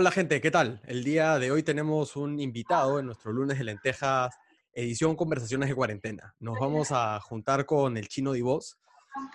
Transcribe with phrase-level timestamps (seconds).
[0.00, 0.80] Hola gente, ¿qué tal?
[0.86, 4.34] El día de hoy tenemos un invitado en nuestro lunes de lentejas,
[4.72, 6.34] edición Conversaciones de Cuarentena.
[6.38, 8.78] Nos vamos a juntar con el chino Divos.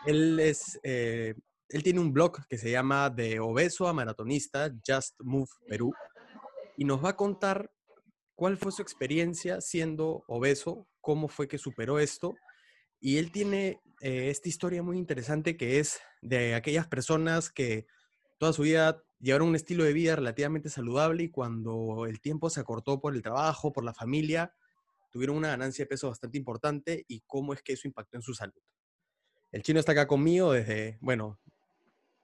[0.08, 1.36] Él es, eh,
[1.69, 5.94] él tiene un blog que se llama De Obeso a Maratonista, Just Move Perú,
[6.77, 7.69] y nos va a contar
[8.33, 12.33] cuál fue su experiencia siendo obeso, cómo fue que superó esto.
[13.00, 17.86] Y él tiene eh, esta historia muy interesante que es de aquellas personas que
[18.40, 22.60] toda su vida llevaron un estilo de vida relativamente saludable y cuando el tiempo se
[22.60, 24.54] acortó por el trabajo, por la familia,
[25.12, 28.34] tuvieron una ganancia de peso bastante importante y cómo es que eso impactó en su
[28.34, 28.62] salud.
[29.52, 31.40] El chino está acá conmigo desde, bueno,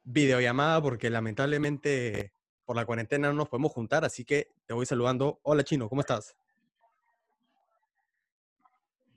[0.04, 2.34] videollamada porque lamentablemente
[2.66, 5.40] por la cuarentena no nos podemos juntar, así que te voy saludando.
[5.44, 6.36] Hola chino, ¿cómo estás?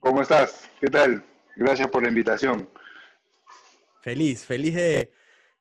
[0.00, 0.70] ¿Cómo estás?
[0.80, 1.24] ¿Qué tal?
[1.56, 2.68] Gracias por la invitación.
[4.02, 5.10] Feliz, feliz de,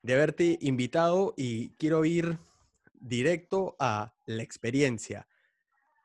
[0.04, 2.38] de haberte invitado y quiero ir
[2.94, 5.28] directo a la experiencia.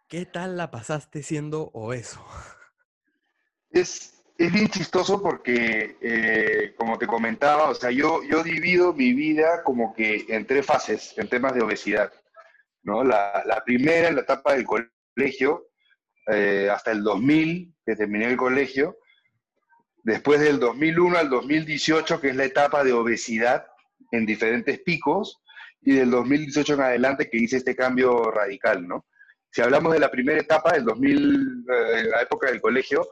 [0.08, 2.24] ¿Qué tal la pasaste siendo obeso?
[3.70, 9.12] Es, es bien chistoso porque, eh, como te comentaba, o sea, yo, yo divido mi
[9.12, 12.10] vida como que en tres fases en temas de obesidad.
[12.82, 13.04] ¿no?
[13.04, 15.68] La, la primera, en la etapa del colegio,
[16.28, 18.96] eh, hasta el 2000, que terminé el colegio.
[20.02, 23.66] Después del 2001 al 2018, que es la etapa de obesidad,
[24.10, 25.40] en diferentes picos
[25.80, 29.06] y del 2018 en adelante que hice este cambio radical, ¿no?
[29.50, 33.06] Si hablamos de la primera etapa, del 2000, eh, la época del colegio,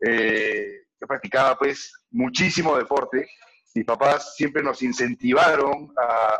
[0.00, 3.28] eh, yo practicaba pues muchísimo deporte.
[3.74, 6.38] Mis papás siempre nos incentivaron a,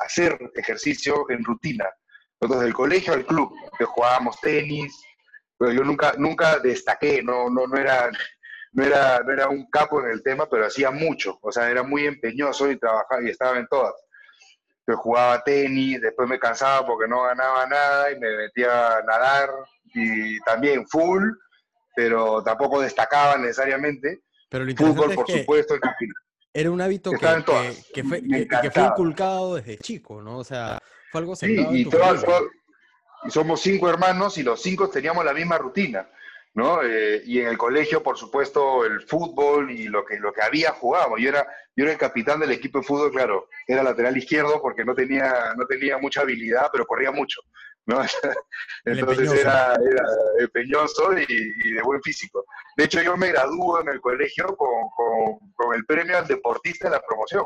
[0.00, 1.86] hacer ejercicio en rutina.
[2.40, 3.52] Nosotros del colegio al club,
[3.86, 4.94] jugábamos tenis,
[5.58, 8.10] pero yo nunca, nunca destaqué, no, no, no era
[8.72, 11.82] no era, no era un capo en el tema, pero hacía mucho, o sea, era
[11.82, 13.94] muy empeñoso y trabajaba y estaba en todas.
[14.86, 19.50] Yo jugaba tenis, después me cansaba porque no ganaba nada y me metía a nadar
[19.94, 21.24] y también full,
[21.96, 24.20] pero tampoco destacaba necesariamente.
[24.48, 25.74] Pero lo Fútbol, por supuesto,
[26.52, 27.18] era un hábito que,
[27.92, 30.38] que, fue, que, fue, inculcado desde chico, ¿no?
[30.38, 30.78] O sea,
[31.10, 31.88] fue algo sí, y,
[33.24, 36.08] y somos cinco hermanos y los cinco teníamos la misma rutina.
[36.56, 36.82] ¿No?
[36.82, 40.72] Eh, y en el colegio, por supuesto, el fútbol y lo que, lo que había
[40.72, 41.18] jugado.
[41.18, 41.46] Yo era,
[41.76, 45.52] yo era el capitán del equipo de fútbol, claro, era lateral izquierdo porque no tenía,
[45.54, 47.42] no tenía mucha habilidad, pero corría mucho,
[47.84, 48.00] ¿no?
[48.86, 50.02] Entonces era, era
[50.38, 52.46] empeñoso y, de buen físico.
[52.74, 56.88] De hecho, yo me graduó en el colegio con, con, con el premio al deportista
[56.88, 57.44] de la promoción.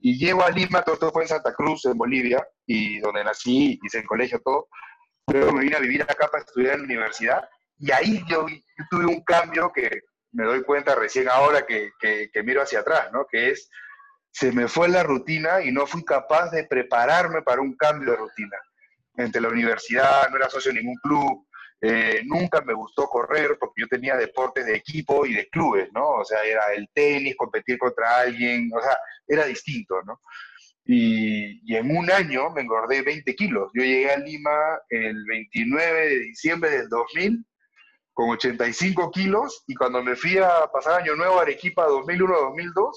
[0.00, 3.98] Y llego a Lima, todo fue en Santa Cruz, en Bolivia, y donde nací, hice
[3.98, 4.66] el colegio, todo.
[5.28, 7.48] Luego me vine a vivir acá para estudiar en la universidad
[7.82, 8.46] y ahí yo,
[8.88, 13.26] tuve un cambio que me doy cuenta recién ahora que, que, miro hacia atrás, ¿no?
[13.28, 13.68] Que es,
[14.30, 18.18] se me fue la rutina y no fui capaz de prepararme para un cambio de
[18.18, 18.56] rutina.
[19.16, 21.44] Entre la universidad, no era socio de ningún club,
[21.80, 26.08] eh, nunca me gustó correr porque yo tenía deportes de equipo y de clubes, ¿no?
[26.08, 30.20] O sea, era el tenis, competir contra alguien, o sea, era distinto, ¿no?
[30.84, 33.70] Y, y, en un año me engordé 20 kilos.
[33.74, 37.44] Yo llegué a Lima el 29 de diciembre del 2000
[38.12, 42.90] con 85 kilos y cuando me fui a pasar Año Nuevo a Arequipa 2001-2002,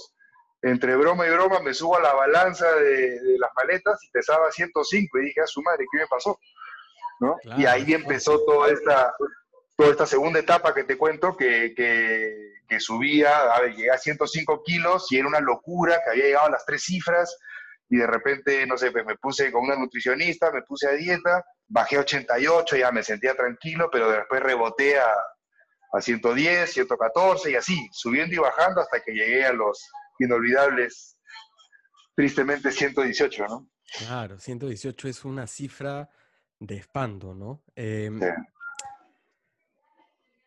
[0.64, 5.20] entre broma y broma me subo a la balanza de, las maletas y pesaba 105
[5.20, 6.40] y dije, a su madre, ¿qué me pasó?
[7.22, 7.38] ¿No?
[7.58, 9.14] y ahí empezó toda esta,
[9.78, 13.98] toda esta segunda etapa que te cuento, que, que, que subía, a ver, llegué a
[13.98, 17.38] 105 kilos y era una locura, que había llegado a las tres cifras
[17.90, 21.46] y de repente, no sé, pues me puse con una nutricionista, me puse a dieta
[21.68, 25.14] bajé a 88, ya me sentía tranquilo, pero después reboté a,
[25.94, 29.90] a 110, 114 y así, subiendo y bajando hasta que llegué a los
[30.20, 31.18] inolvidables,
[32.16, 33.70] tristemente 118, ¿no?
[34.00, 36.10] Claro, 118 es una cifra
[36.60, 37.64] de espanto, ¿no?
[37.76, 38.22] Em,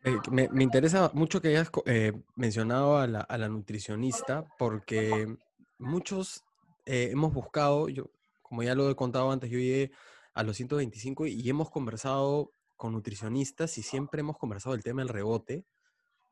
[0.04, 5.36] eh, me, me, interesa mucho que hayas eh, mencionado a la, a la, nutricionista porque
[5.78, 6.44] muchos
[6.86, 8.10] eh, hemos buscado, yo,
[8.42, 9.92] como ya lo he contado antes, yo llegué
[10.38, 15.08] a los 125 y hemos conversado con nutricionistas y siempre hemos conversado el tema del
[15.08, 15.64] rebote.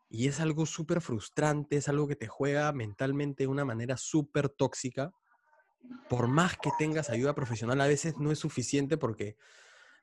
[0.08, 4.48] Y es algo súper frustrante, es algo que te juega mentalmente de una manera súper
[4.48, 5.10] tóxica.
[6.08, 9.36] Por más que tengas ayuda profesional, a veces no es suficiente porque,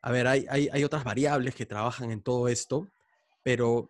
[0.02, 2.90] a ver, hay, hay, hay otras variables que trabajan en todo esto,
[3.42, 3.90] pero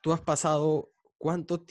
[0.00, 1.64] tú has pasado ¿cuánto,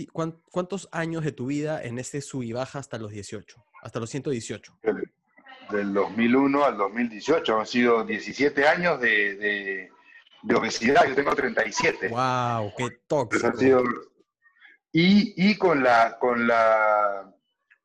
[0.52, 4.10] cuántos años de tu vida en este sub y baja hasta los 18, hasta los
[4.10, 4.80] 118?
[5.72, 7.60] Del 2001 al 2018.
[7.60, 9.90] Han sido 17 años de,
[10.44, 11.06] de, obesidad.
[11.08, 12.10] Yo tengo 37.
[12.10, 12.74] ¡Wow!
[12.78, 13.84] ¡Qué tóxico!
[14.94, 17.34] Y, y, con, la, con, la,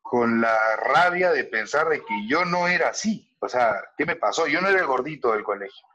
[0.01, 3.33] con la rabia de pensar de que yo no era así.
[3.39, 4.47] O sea, ¿qué me pasó?
[4.47, 5.87] Yo no era el gordito del colegio.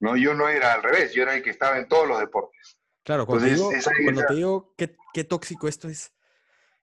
[0.00, 2.76] No, yo no era al revés, yo era el que estaba en todos los deportes.
[3.04, 3.70] Claro, cuando, te, digo,
[4.04, 6.12] cuando te digo qué, qué tóxico esto es,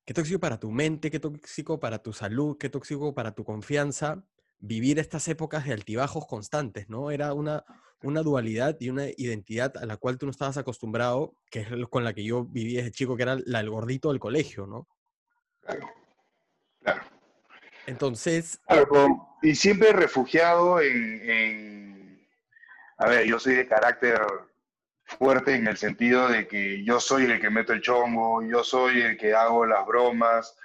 [0.10, 4.24] qué tóxico para tu mente, qué tóxico para tu salud, qué tóxico para tu confianza,
[4.58, 7.12] vivir estas épocas de altibajos constantes, ¿no?
[7.12, 7.64] Era una,
[8.02, 12.04] una dualidad y una identidad a la cual tú no estabas acostumbrado, que es con
[12.04, 14.88] la que yo viví desde chico, que era la del gordito del colegio, ¿no?
[15.62, 15.88] Claro,
[16.82, 17.04] claro.
[17.86, 18.60] Entonces...
[19.44, 22.28] y siempre refugiado en,
[22.98, 24.20] A ver, yo soy de carácter
[25.18, 29.02] fuerte en el sentido de que yo soy el que meto el chongo, yo soy
[29.02, 30.56] el que hago las bromas.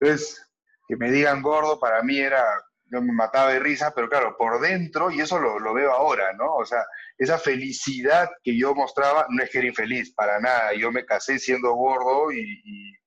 [0.00, 0.50] Entonces,
[0.88, 2.44] que me digan gordo para mí era
[2.92, 6.56] yo me mataba de risa, pero claro, por dentro, y eso lo, veo ahora, ¿no?
[6.56, 6.84] O sea,
[7.16, 10.74] esa felicidad que yo mostraba no es que era infeliz, para nada.
[10.74, 12.98] Yo me casé siendo gordo y,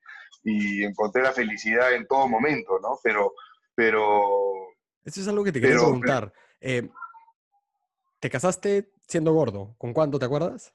[0.84, 3.00] encontré la felicidad en todo momento, ¿no?
[3.04, 3.34] Pero,
[3.74, 4.24] pero...
[5.04, 6.34] Eso es algo que te quería preguntar.
[6.60, 6.90] Eh,
[8.20, 9.76] ¿Te casaste siendo gordo?
[9.78, 10.74] ¿Con cuánto te acuerdas?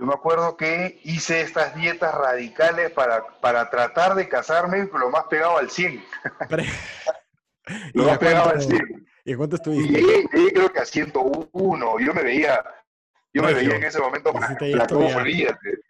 [0.00, 5.24] Yo me acuerdo que hice estas dietas radicales para, para tratar de casarme lo más
[5.24, 6.02] pegado al 100.
[7.92, 9.06] Lo más pegado al 100.
[9.26, 10.00] ¿Y cuánto estuviste?
[10.00, 11.98] Y creo que a 101.
[12.00, 12.64] Yo me veía,
[13.32, 14.86] yo me veía en ese momento la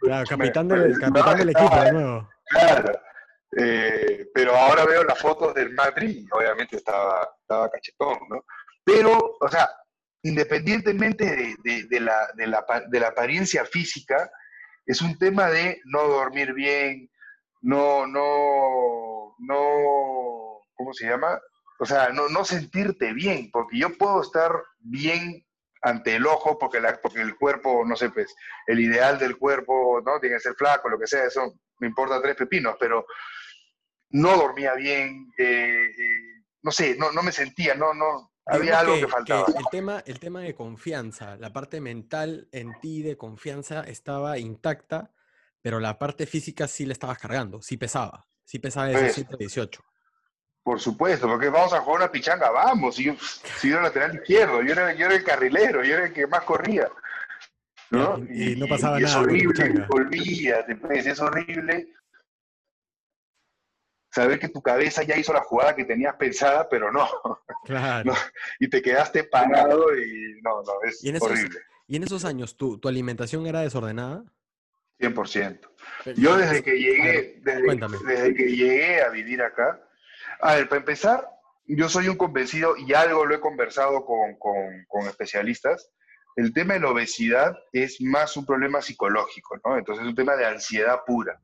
[0.01, 2.29] Claro, capitán, del, capitán del equipo de nuevo.
[2.47, 3.01] Claro.
[3.56, 8.45] Eh, pero ahora veo las fotos del Madrid, obviamente estaba, estaba cachetón, ¿no?
[8.85, 9.71] Pero, o sea,
[10.22, 14.31] independientemente de, la, apariencia física,
[14.87, 17.11] es un tema de no dormir bien,
[17.62, 21.40] no, no, no, ¿cómo se llama?
[21.78, 25.44] O sea, no, sentirte bien, porque yo puedo estar bien
[25.82, 28.34] ante el ojo, porque el cuerpo, no sé, pues,
[28.67, 30.20] el ideal del cuerpo, ¿no?
[30.20, 33.06] Tiene que ser flaco, lo que sea, eso me importa tres pepinos, pero
[34.11, 38.94] no dormía bien, eh, eh, no sé, no, no me sentía, no, no, había algo
[38.94, 39.47] que, faltaba.
[39.47, 45.11] el, tema, el tema de confianza, la parte mental en ti de confianza estaba intacta,
[45.62, 49.82] pero la parte física sí le estabas cargando, sí pesaba, sí pesaba esos 118.
[50.62, 52.97] Por supuesto, porque vamos a jugar una pichanga, vamos.
[52.97, 53.14] Si yo,
[53.58, 56.43] si era lateral izquierdo, yo era, yo era el carrilero, yo era el que más
[56.43, 56.88] corría.
[57.91, 58.19] ¿no?
[58.31, 59.11] Y, no pasaba nada.
[59.11, 61.88] Es horrible, olvídate, pues, es horrible
[64.11, 67.09] saber que tu cabeza ya hizo la jugada que tenías pensada, pero no.
[67.65, 68.15] Claro.
[68.59, 71.61] y te quedaste parado y no, no, es horrible.
[71.87, 74.25] ¿Y en esos años tu, tu alimentación era desordenada?
[75.01, 75.61] 100%.
[76.17, 79.81] Yo desde que llegué, desde que llegué a vivir acá,
[80.41, 81.29] a ver, para empezar,
[81.67, 85.91] yo soy un convencido y algo lo he conversado con, con, especialistas.
[86.37, 89.77] El tema de la obesidad es más un problema psicológico, ¿no?
[89.77, 91.41] Entonces es un tema de ansiedad pura.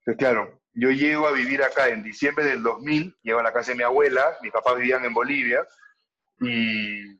[0.00, 3.72] Entonces, claro, yo llego a vivir acá en diciembre del 2000, llego a la casa
[3.72, 5.66] de mi abuela, mis papás vivían en Bolivia,
[6.38, 7.18] y,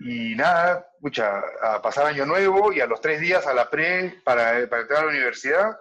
[0.00, 4.20] y nada, escucha, a pasar año nuevo y a los tres días a la pre
[4.24, 5.78] para, para entrar a la universidad,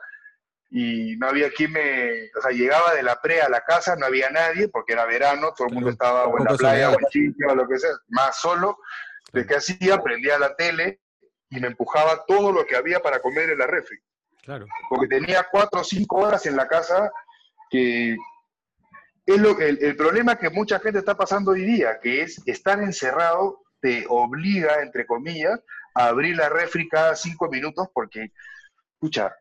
[0.70, 4.06] y no había quien me, o sea, llegaba de la pre a la casa, no
[4.06, 7.06] había nadie porque era verano, todo el mundo estaba o en la playa o en
[7.10, 8.78] Chile o lo que sea, más solo.
[9.32, 10.02] ¿De qué hacía?
[10.02, 11.00] Prendía la tele
[11.50, 13.98] y me empujaba todo lo que había para comer en la refri.
[14.44, 14.68] Claro.
[14.90, 17.12] Porque tenía cuatro o cinco horas en la casa
[17.69, 18.16] que
[19.26, 22.80] es lo, el, el problema que mucha gente está pasando hoy día, que es estar
[22.81, 25.59] encerrado te obliga, entre comillas,
[25.94, 28.31] a abrir la refri cada cinco minutos porque,
[28.94, 29.35] escucha,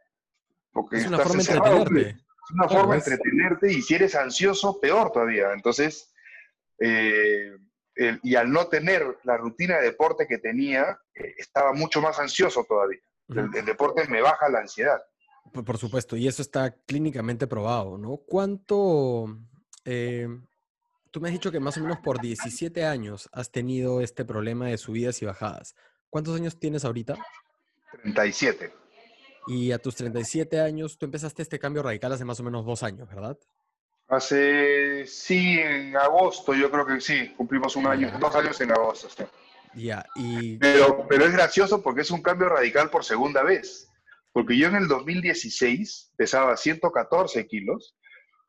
[0.90, 2.08] es una forma de entretenerte.
[2.08, 5.52] Es una forma de entretenerte y si eres ansioso, peor todavía.
[5.52, 6.12] Entonces,
[6.80, 7.52] eh,
[7.94, 12.64] y al no tener la rutina de deporte que tenía, eh, estaba mucho más ansioso
[12.64, 13.00] todavía.
[13.28, 15.02] El, deporte me baja la ansiedad.
[15.52, 18.16] Por, supuesto, y eso está clínicamente probado, ¿no?
[18.16, 19.38] ¿Cuánto...
[19.84, 20.28] Eh,
[21.10, 24.66] tú me has dicho que más o menos por 17 años has tenido este problema
[24.66, 25.74] de subidas y bajadas.
[26.08, 27.16] ¿Cuántos años tienes ahorita?
[28.02, 28.72] 37.
[29.48, 32.82] Y a tus 37 años, tú empezaste este cambio radical hace más o menos dos
[32.82, 33.38] años, ¿verdad?
[34.08, 39.08] Hace, sí, en agosto, yo creo que sí, cumplimos un año, dos años en agosto.
[39.74, 40.58] Ya, y...
[40.58, 43.88] Pero, pero es gracioso porque es un cambio radical por segunda vez.
[44.32, 47.96] Porque yo en el 2016 pesaba 114 kilos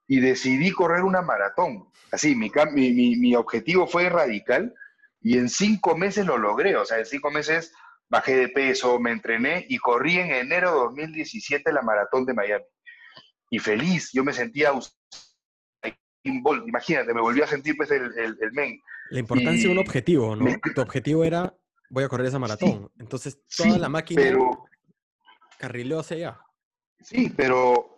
[0.07, 1.89] y decidí correr una maratón.
[2.11, 4.73] Así, mi, mi, mi objetivo fue radical
[5.21, 6.75] y en cinco meses lo logré.
[6.75, 7.73] O sea, en cinco meses
[8.09, 12.65] bajé de peso, me entrené y corrí en enero de 2017 la maratón de Miami.
[13.49, 14.71] Y feliz, yo me sentía
[16.23, 18.79] imagínate, me volví a sentir pues el, el, men.
[19.13, 20.45] La importancia de un objetivo, ¿no?
[20.73, 21.55] Tu objetivo era,
[21.89, 22.91] voy a correr esa maratón.
[22.97, 24.65] Entonces, toda la máquina pero,
[25.59, 26.39] carriló hacia allá.
[26.99, 27.95] Sí, pero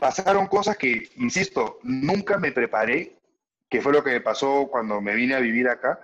[0.00, 3.16] pasaron cosas que, insisto, nunca me preparé
[3.68, 6.00] que fue lo que me pasó cuando me vine a vivir acá,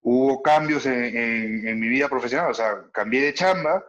[0.00, 3.84] hubo cambios en, mi vida profesional, o sea, cambié de chamba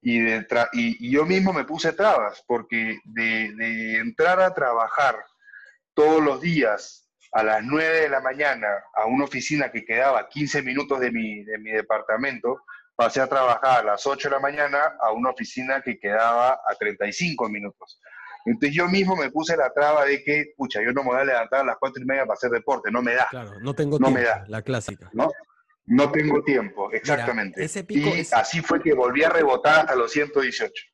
[0.00, 5.22] y, de y, yo mismo me puse trabas, porque de, de, entrar a trabajar
[5.92, 7.01] todos los días
[7.32, 11.42] a las 9 de la mañana a una oficina que quedaba 15 minutos de mi,
[11.44, 12.62] de mi departamento,
[12.94, 16.74] pasé a trabajar a las 8 de la mañana a una oficina que quedaba a
[16.78, 18.00] 35 minutos.
[18.44, 21.24] Entonces yo mismo me puse la traba de que, pucha, yo no me voy a
[21.24, 23.28] levantar a las cuatro y media para hacer deporte, no me da.
[23.30, 24.44] Claro, no tengo no tiempo, me da.
[24.48, 25.10] la clásica.
[25.12, 25.30] No,
[25.86, 27.62] no tengo tiempo, exactamente.
[27.64, 30.84] ese pico y así fue que volví a rebotar hasta los 118.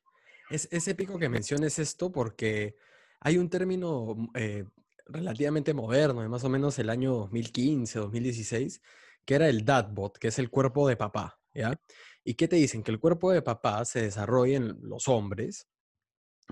[0.51, 2.75] Es, ese pico que menciones esto porque
[3.19, 4.65] hay un término eh,
[5.09, 8.81] relativamente moderno, de más o menos el año 2015, 2016,
[9.25, 11.79] que era el dadbot, que es el cuerpo de papá, ¿ya?
[12.23, 12.83] ¿Y qué te dicen?
[12.83, 15.67] Que el cuerpo de papá se desarrolla en los hombres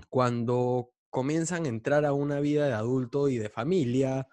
[0.08, 4.28] cuando comienzan a entrar a una vida de adulto y de familia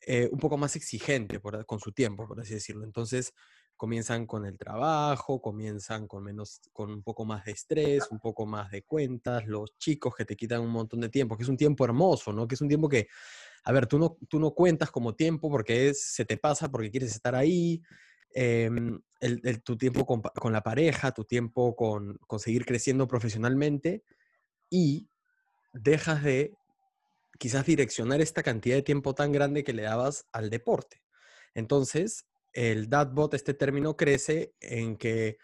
[0.00, 2.84] eh, un poco más exigente con su tiempo, por así decirlo.
[2.84, 3.32] Entonces
[3.82, 8.46] comienzan con el trabajo, comienzan con, menos, con un poco más de estrés, un poco
[8.46, 11.56] más de cuentas, los chicos que te quitan un montón de tiempo, que es un
[11.56, 12.46] tiempo hermoso, ¿no?
[12.46, 13.08] Que es un tiempo que,
[13.64, 16.92] a ver, tú no, tú no cuentas como tiempo porque es, se te pasa porque
[16.92, 17.82] quieres estar ahí,
[18.32, 24.04] em, el, tu tiempo con, con, la pareja, tu tiempo con, con seguir creciendo profesionalmente,
[24.70, 25.08] y
[25.72, 26.54] dejas de
[27.36, 31.02] quizás direccionar esta cantidad de tiempo tan grande que le dabas al deporte.
[31.52, 35.38] Entonces, el dadbot, este término crece en que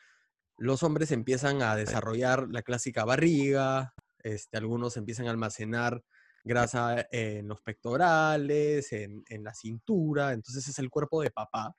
[0.56, 6.02] los hombres empiezan a desarrollar la clásica barriga, este, algunos empiezan a almacenar
[6.44, 11.76] grasa en los pectorales, en, la cintura, entonces es el cuerpo de papá.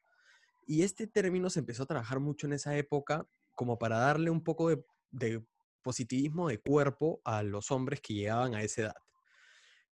[0.66, 4.44] Y este término se empezó a trabajar mucho en esa época como para darle un
[4.44, 4.70] poco
[5.12, 5.44] de
[5.82, 8.96] positivismo de cuerpo a los hombres que llegaban a esa edad.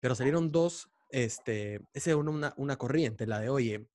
[0.01, 3.89] Pero salieron dos, este, esa es una, una corriente, la de, oye,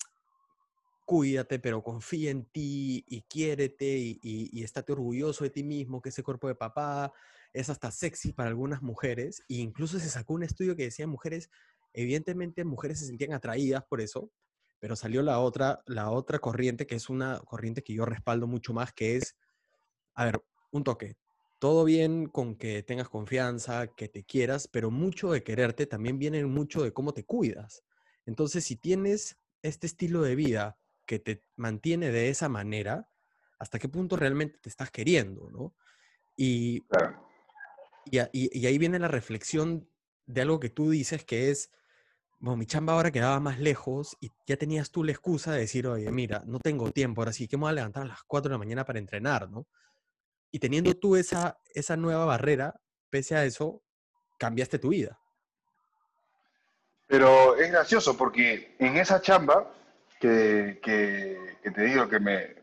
[1.11, 6.07] cuídate, pero confía en ti y quiérete y, y, estate orgulloso de ti mismo, que
[6.07, 7.11] ese cuerpo de papá
[7.51, 9.43] es hasta sexy para algunas mujeres.
[9.49, 11.49] E incluso se sacó un estudio que decía mujeres,
[11.91, 14.31] evidentemente mujeres se sentían atraídas por eso,
[14.79, 18.71] pero salió la otra, la otra corriente, que es una corriente que yo respaldo mucho
[18.71, 19.35] más, que es,
[20.13, 20.41] a ver,
[20.71, 21.17] un toque,
[21.59, 26.45] todo bien con que tengas confianza, que te quieras, pero mucho de quererte también viene
[26.45, 27.83] mucho de cómo te cuidas.
[28.25, 33.09] Entonces, si tienes este estilo de vida que te mantiene de esa manera,
[33.59, 35.49] ¿hasta qué punto realmente te estás queriendo?
[35.51, 35.75] ¿no?
[36.35, 36.83] Y,
[38.05, 39.87] y, ahí viene la reflexión
[40.25, 41.71] de algo que tú dices que es,
[42.39, 45.87] bueno, mi chamba ahora quedaba más lejos y ya tenías tú la excusa de decir,
[45.87, 48.49] oye, mira, no tengo tiempo, ahora sí, que me voy a levantar a las 4
[48.49, 49.67] de la mañana para entrenar, ¿no?
[50.51, 52.75] Y teniendo tú esa, esa nueva barrera,
[53.09, 53.83] pese a eso,
[54.37, 55.19] cambiaste tu vida.
[57.07, 59.71] Pero es gracioso porque en esa chamba
[60.21, 62.55] que, te digo que me,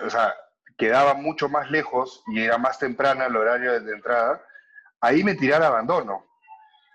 [0.00, 0.34] o sea,
[0.76, 4.42] quedaba mucho más lejos y era más temprana el horario de entrada,
[5.00, 6.24] ahí me tiré al abandono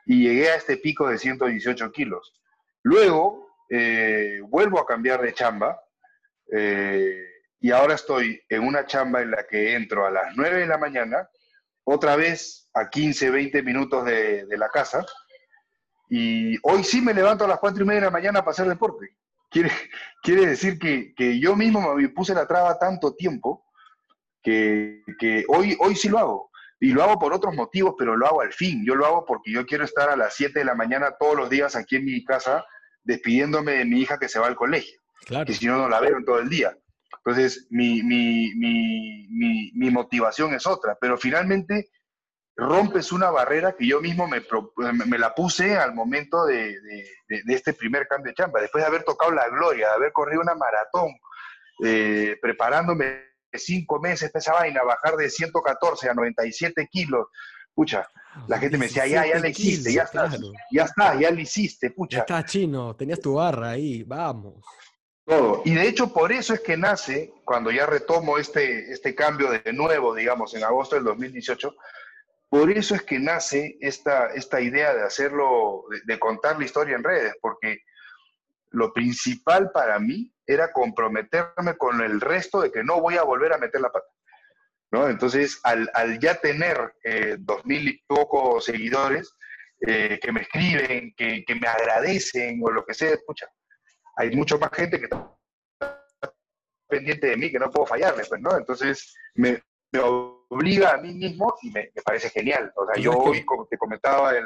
[0.05, 2.33] y llegué a este pico de 118 kilos.
[2.81, 5.81] Luego eh, vuelvo a cambiar de chamba.
[6.51, 7.25] Eh,
[7.59, 10.77] y ahora estoy en una chamba en la que entro a las 9 de la
[10.77, 11.29] mañana,
[11.85, 15.05] otra vez a 15, 20 minutos de, la casa,
[16.09, 18.67] y hoy sí me levanto a las 4 y media de la mañana para hacer
[18.67, 19.15] deporte.
[19.53, 19.71] Quiere,
[20.21, 23.63] quiere decir que, que yo mismo me puse la traba tanto tiempo
[24.41, 26.51] que, que, hoy, hoy sí lo hago.
[26.79, 28.83] Y lo hago por otros motivos, pero lo hago al fin.
[28.85, 31.49] Yo lo hago porque yo quiero estar a las 7 de la mañana todos los
[31.49, 32.65] días aquí en mi casa
[33.03, 34.99] despidiéndome de mi hija que se va al colegio.
[35.25, 35.45] Claro.
[35.45, 36.75] Que si no, no la veo en todo el día.
[37.25, 41.89] Entonces, mi, mi, mi, mi, motivación es otra, pero finalmente
[42.55, 44.41] rompes una barrera que yo mismo me,
[45.05, 48.87] me la puse al momento de, de, de, este primer cambio de chamba, después de
[48.87, 51.11] haber tocado la gloria, de haber corrido una maratón,
[51.83, 57.27] eh, preparándome cinco meses esa vaina, bajar de 114 a 97 kilos,
[57.73, 58.07] pucha,
[58.47, 60.29] la gente me decía, ya, ya le hiciste, ya está,
[60.71, 62.17] ya está, ya le hiciste, pucha.
[62.17, 64.63] Ya está, chino, tenías tu barra ahí, vamos.
[65.25, 65.61] Todo.
[65.65, 69.71] Y de hecho, por eso es que nace, cuando ya retomo este, este cambio de
[69.71, 71.73] nuevo, digamos, en agosto del 2018,
[72.53, 77.03] por eso es que nace esta, esta idea de hacerlo, de, contar la historia en
[77.03, 77.79] redes, porque
[78.69, 83.53] lo principal para mí era comprometerme con el resto de que no voy a volver
[83.53, 84.05] a meter la pata.
[84.91, 85.09] ¿no?
[85.09, 89.35] Entonces, al, ya tener eh, dos mil y pocos seguidores
[89.87, 93.47] eh, que me escriben, que, que, me agradecen o lo que sea, escucha,
[94.15, 95.35] hay mucho más gente que está
[96.87, 98.55] pendiente de mí, que no puedo fallarle, pues, ¿no?
[98.55, 99.59] Entonces, me,
[99.99, 102.71] obliga a mí mismo y me, parece genial.
[102.75, 104.45] O sea, yo hoy, como te comentaba en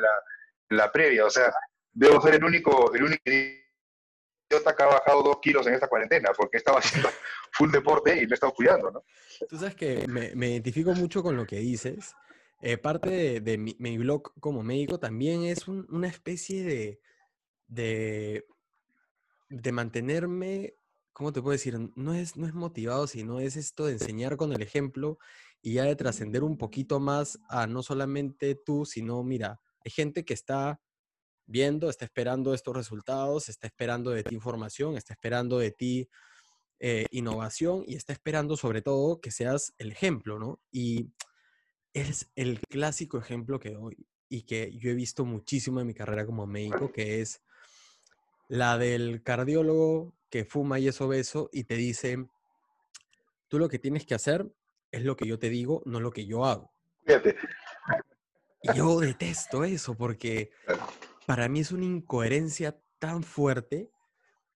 [0.69, 1.53] la, previa, o sea,
[1.91, 6.31] debo ser el único, el único idiota que ha bajado dos kilos en esta cuarentena,
[6.35, 7.09] porque estaba haciendo
[7.51, 9.03] full deporte y me he estado cuidando, ¿no?
[9.47, 12.15] Tú sabes que me, me identifico mucho con lo que dices.
[12.61, 16.99] Eh, parte de, mi, mi, blog como médico también es un, una especie de,
[17.67, 18.47] de,
[19.49, 20.73] de, mantenerme,
[21.17, 21.75] ¿cómo te puedo decir?
[21.95, 25.17] No es, no es motivado, sino es esto de enseñar con el ejemplo
[25.63, 30.23] y ya de trascender un poquito más a no solamente tú, sino, mira, hay gente
[30.23, 30.79] que está
[31.47, 36.07] viendo, está esperando estos resultados, está esperando de ti información, está esperando de ti
[36.79, 40.59] eh, innovación y está esperando sobre todo que seas el ejemplo, ¿no?
[40.71, 41.09] Y
[41.93, 46.27] es el clásico ejemplo que doy y que yo he visto muchísimo en mi carrera
[46.27, 47.41] como médico, que es
[48.49, 52.27] la del cardiólogo que fuma y es obeso y te dice,
[53.47, 54.47] tú lo que tienes que hacer
[54.91, 56.71] es lo que yo te digo, no lo que yo hago.
[57.05, 57.35] Fíjate.
[58.63, 60.51] Y yo detesto eso porque
[61.25, 63.89] para mí es una incoherencia tan fuerte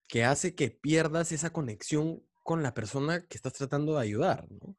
[0.08, 4.76] que hace que pierdas esa conexión con la persona que estás tratando de ayudar, ¿no?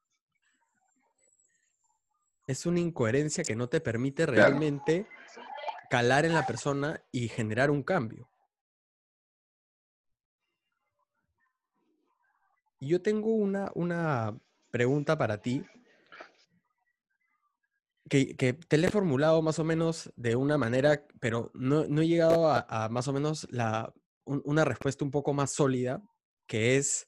[2.47, 5.07] es una incoherencia que no te permite realmente
[5.89, 8.27] calar en la persona y generar un cambio.
[12.83, 14.37] Y yo tengo una, una
[14.69, 15.63] pregunta para ti
[18.09, 18.35] que,
[18.67, 22.89] te la he formulado más o menos de una manera, pero no, he llegado a,
[22.89, 23.93] más o menos la,
[24.25, 26.03] una respuesta un poco más sólida,
[26.45, 27.07] que es,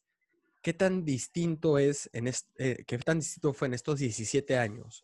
[0.64, 5.04] ¿qué tan distinto es, en eh, qué tan distinto fue en estos 17 años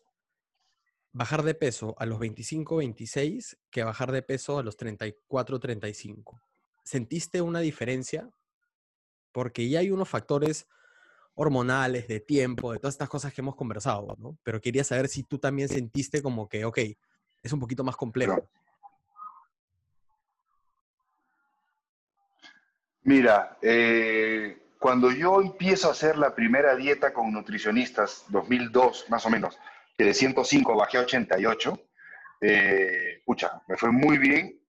[1.12, 6.40] bajar de peso a los 25, 26 que bajar de peso a los 34, 35.
[6.82, 8.30] ¿Sentiste una diferencia?
[9.32, 10.68] Porque ya hay unos factores
[11.34, 14.36] hormonales, de tiempo, de todas estas cosas que hemos conversado, ¿no?
[14.42, 16.78] Pero quería saber si tú también sentiste como que, ok,
[17.42, 18.46] es un poquito más complejo.
[23.04, 29.30] Mira, eh, cuando yo empiezo a hacer la primera dieta con nutricionistas, 2002 más o
[29.30, 29.58] menos,
[29.96, 31.80] que de 105 bajé a 88.
[32.40, 33.22] Eh,
[33.68, 34.61] me fue muy bien.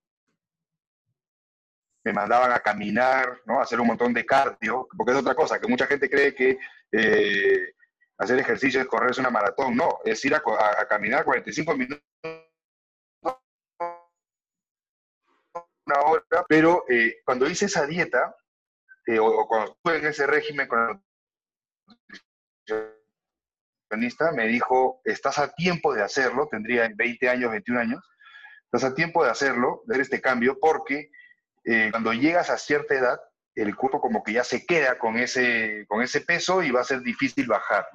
[2.03, 3.59] Me mandaban a caminar, ¿no?
[3.59, 6.57] A hacer un montón de cardio, porque es otra cosa, que mucha gente cree que
[6.91, 7.73] eh,
[8.17, 9.75] hacer ejercicio es correr una maratón.
[9.75, 10.41] No, es ir a,
[10.87, 12.03] caminar 45 minutos
[15.85, 18.33] una hora, pero eh, cuando hice esa dieta,
[19.05, 21.03] eh, o, o, cuando estuve en ese régimen con
[24.35, 28.09] me dijo, estás a tiempo de hacerlo, tendría 20 años, 21 años,
[28.65, 31.11] estás a tiempo de hacerlo, de este cambio, porque
[31.65, 33.19] eh, cuando llegas a cierta edad,
[33.55, 36.85] el cuerpo como que ya se queda con ese, con ese peso y va a
[36.85, 37.85] ser difícil bajar.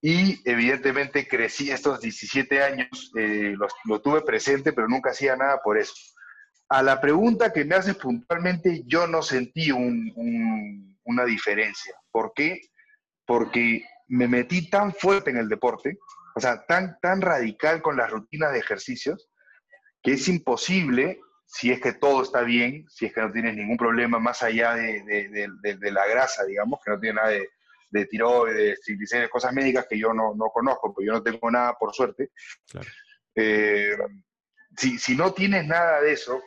[0.00, 3.54] Y evidentemente crecí estos 17 años, eh,
[3.84, 5.94] lo, tuve presente, pero nunca hacía nada por eso.
[6.68, 11.94] A la pregunta que me haces puntualmente, yo no sentí una diferencia.
[12.10, 12.60] ¿Por qué?
[13.26, 15.98] Porque me metí tan fuerte en el deporte,
[16.34, 19.30] o sea, tan, tan radical con las rutinas de ejercicios,
[20.02, 21.20] que es imposible,
[21.52, 24.72] si es que todo está bien, si es que no tienes ningún problema más allá
[24.72, 27.50] de, la grasa, digamos, que no tiene nada de,
[27.90, 31.94] de tiroides, triglicéridos, cosas médicas que yo no, conozco, porque yo no tengo nada por
[31.94, 32.30] suerte.
[33.34, 33.98] Eh,
[34.78, 36.42] si, si no tienes nada de eso,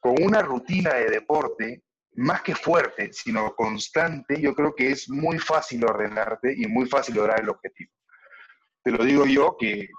[0.00, 1.82] con una rutina de deporte,
[2.14, 7.16] más que fuerte, sino constante, yo creo que es muy fácil ordenarte y muy fácil
[7.16, 7.92] lograr el objetivo.
[8.82, 9.90] Te lo digo yo que,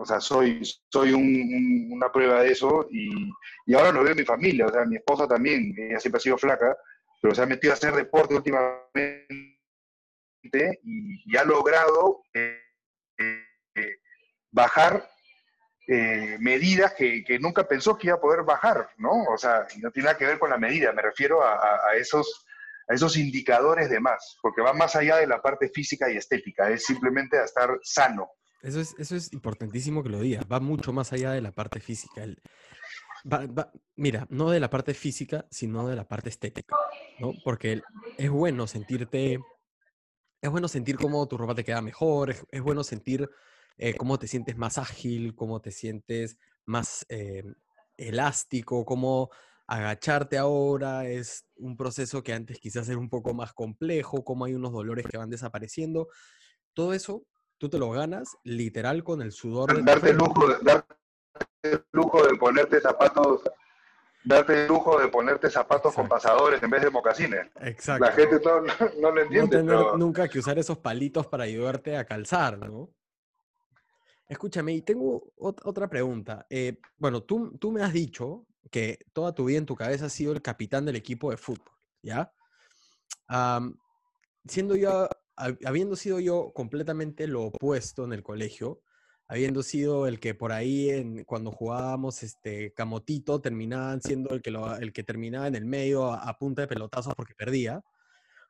[0.00, 3.30] o sea, soy, soy una prueba de eso y,
[3.66, 6.22] y, ahora lo veo en mi familia, o sea, mi esposa también, ella siempre ha
[6.22, 6.76] sido flaca,
[7.20, 9.26] pero se ha metido a hacer deporte últimamente
[10.82, 12.58] y, ha logrado eh,
[13.18, 13.96] eh,
[14.50, 15.08] bajar
[15.86, 19.24] eh, medidas que, nunca pensó que iba a poder bajar, ¿no?
[19.24, 22.46] O sea, no tiene nada que ver con la medida, me refiero a, esos,
[22.88, 26.70] a esos indicadores de más, porque va más allá de la parte física y estética,
[26.70, 28.30] es simplemente a estar sano.
[28.62, 31.80] Eso es, eso es importantísimo que lo digas, va mucho más allá de la parte
[31.80, 32.24] física.
[33.96, 36.76] mira, no de la parte física, sino de la parte estética,
[37.18, 37.32] ¿no?
[37.42, 37.80] Porque
[38.18, 39.38] es bueno sentirte,
[40.42, 43.28] es bueno sentir cómo tu ropa te queda mejor, es bueno sentir
[43.78, 47.42] eh, cómo te sientes más ágil, cómo te sientes más eh,
[47.96, 49.30] elástico, cómo
[49.66, 54.54] agacharte ahora es un proceso que antes quizás era un poco más complejo, cómo hay
[54.54, 56.08] unos dolores que van desapareciendo.
[56.74, 57.24] Todo eso
[57.60, 59.76] tú te lo ganas literal con el sudor.
[59.76, 60.94] De darte, el lujo, darte
[61.62, 63.42] el lujo de ponerte zapatos
[64.24, 67.48] darte el lujo de ponerte zapatos con pasadores en vez de mocasines.
[67.60, 68.04] Exacto.
[68.04, 68.60] La gente no,
[69.00, 69.62] no, lo entiende.
[69.62, 72.90] No tener nunca que usar esos palitos para ayudarte a calzar, ¿no?
[74.26, 76.46] Escúchame, y tengo otra pregunta.
[76.48, 80.12] Eh, bueno, tú, tú me has dicho que toda tu vida en tu cabeza has
[80.12, 82.32] sido el capitán del equipo de fútbol, ¿ya?
[84.46, 85.08] siendo yo,
[85.64, 88.82] habiendo sido yo completamente lo opuesto en el colegio,
[89.28, 94.50] habiendo sido el que por ahí en, cuando jugábamos este camotito terminaban siendo el que,
[94.80, 97.82] el que terminaba en el medio a, punta de pelotazos porque perdía,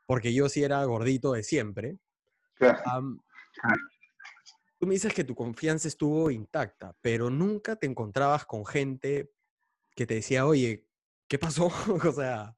[0.07, 1.99] porque yo sí era gordito de siempre.
[4.79, 9.31] tú me dices que tu confianza estuvo intacta, pero nunca te encontrabas con gente
[9.95, 10.87] que te decía, oye,
[11.29, 11.67] ¿qué pasó?
[12.09, 12.57] o sea,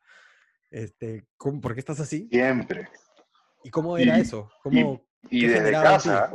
[0.70, 2.28] este, ¿por qué estás así?
[2.30, 2.88] Siempre.
[3.64, 4.50] ¿Y cómo era eso?
[4.62, 6.34] ¿Cómo, y, desde casa,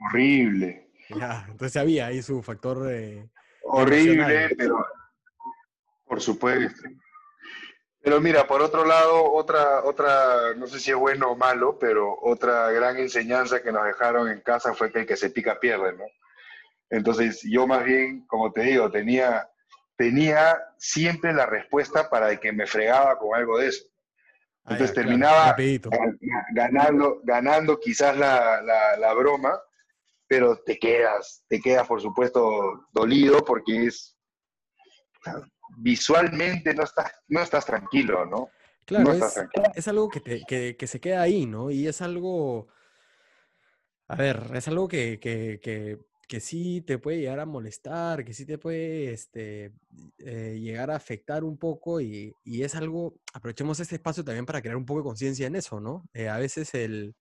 [0.00, 0.90] horrible.
[1.10, 3.28] Ya, entonces había ahí su factor de...
[3.64, 4.86] Horrible, pero
[6.06, 6.88] por supuesto.
[8.00, 12.16] Pero mira, por otro lado, otra, otra, no sé si es bueno o malo, pero
[12.22, 15.92] otra gran enseñanza que nos dejaron en casa fue que el que se pica pierde,
[15.92, 16.04] ¿no?
[16.90, 19.46] Entonces yo más bien, como te digo, tenía
[19.98, 23.84] tenía siempre la respuesta para el que me fregaba con algo de eso.
[24.68, 25.56] Ah, Entonces terminaba
[26.52, 29.58] ganando, ganando quizás la, la, broma,
[30.26, 34.14] pero te quedas, te quedas por supuesto dolido porque es
[35.78, 38.50] visualmente no estás, no estás tranquilo, ¿no?
[38.84, 39.12] Claro,
[39.74, 41.70] es, algo que, te, que, que, se queda ahí, ¿no?
[41.70, 42.68] Y es algo,
[44.06, 48.44] a ver, es algo que, que que sí te puede llegar a molestar, que sí
[48.44, 49.72] te puede este,
[50.18, 54.76] eh, llegar a afectar un poco y, es algo, aprovechemos este espacio también para crear
[54.76, 56.04] un poco de conciencia en eso, ¿no?
[56.12, 57.16] Eh, a veces el,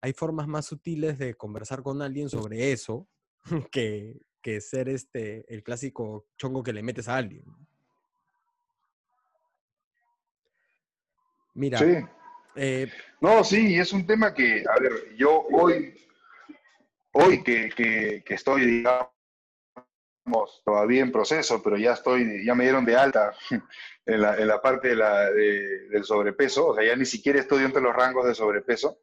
[0.00, 3.06] hay formas más sutiles de conversar con alguien sobre eso
[3.70, 7.44] que, que ser este, el clásico chongo que le metes a alguien.
[11.52, 11.78] Mira.
[11.78, 11.96] Sí.
[12.56, 15.94] Eh, no, sí, es un tema que, a ver, yo hoy
[17.18, 17.70] hoy que,
[18.24, 19.10] que, estoy, digamos,
[20.64, 23.34] todavía en proceso, pero ya estoy, ya me dieron de alta
[24.06, 27.64] en la, en la parte de la, del sobrepeso, o sea, ya ni siquiera estoy
[27.64, 29.00] entre los rangos de sobrepeso,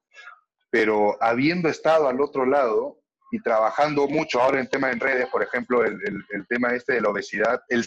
[0.69, 3.01] pero habiendo estado al otro lado
[3.31, 5.99] y trabajando mucho ahora en temas en redes, por ejemplo, el,
[6.29, 7.85] el, tema este de la obesidad, el,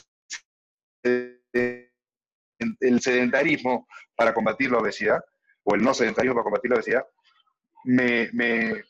[1.03, 5.25] el sedentarismo para combatir la obesidad,
[5.63, 7.07] o el no sedentarismo para combatir la obesidad,
[7.85, 8.85] me, me,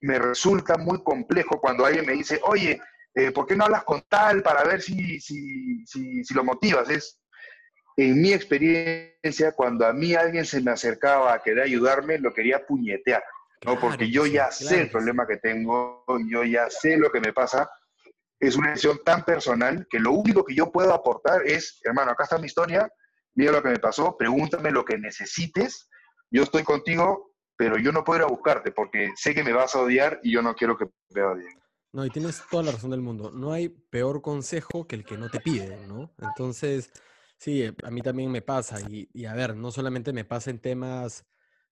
[0.00, 2.80] me resulta muy complejo cuando alguien me dice, oye,
[3.14, 6.90] eh, ¿por qué no hablas con tal para ver si, si, si, lo motivas?
[6.90, 7.20] Es,
[7.96, 12.66] en mi experiencia, cuando a mí alguien se me acercaba a querer ayudarme, lo quería
[12.66, 13.24] puñetear,
[13.64, 13.80] ¿no?
[13.80, 17.70] Porque yo ya sé el problema que tengo, yo ya sé lo que me pasa.
[18.38, 22.24] Es una decisión tan personal que lo único que yo puedo aportar es, hermano, acá
[22.24, 22.86] está mi historia,
[23.34, 25.88] mira lo que me pasó, pregúntame lo que necesites,
[26.30, 27.25] yo estoy contigo,
[27.56, 30.32] pero yo no puedo ir a buscarte porque sé que me vas a odiar y
[30.32, 31.58] yo no quiero que me odien.
[31.92, 33.30] No, y tienes toda la razón del mundo.
[33.30, 36.12] No hay peor consejo que el que no te pide, ¿no?
[36.18, 36.90] Entonces,
[37.38, 38.78] sí, eh, a mí también me pasa.
[38.90, 41.24] Y, a ver, no solamente me pasa en temas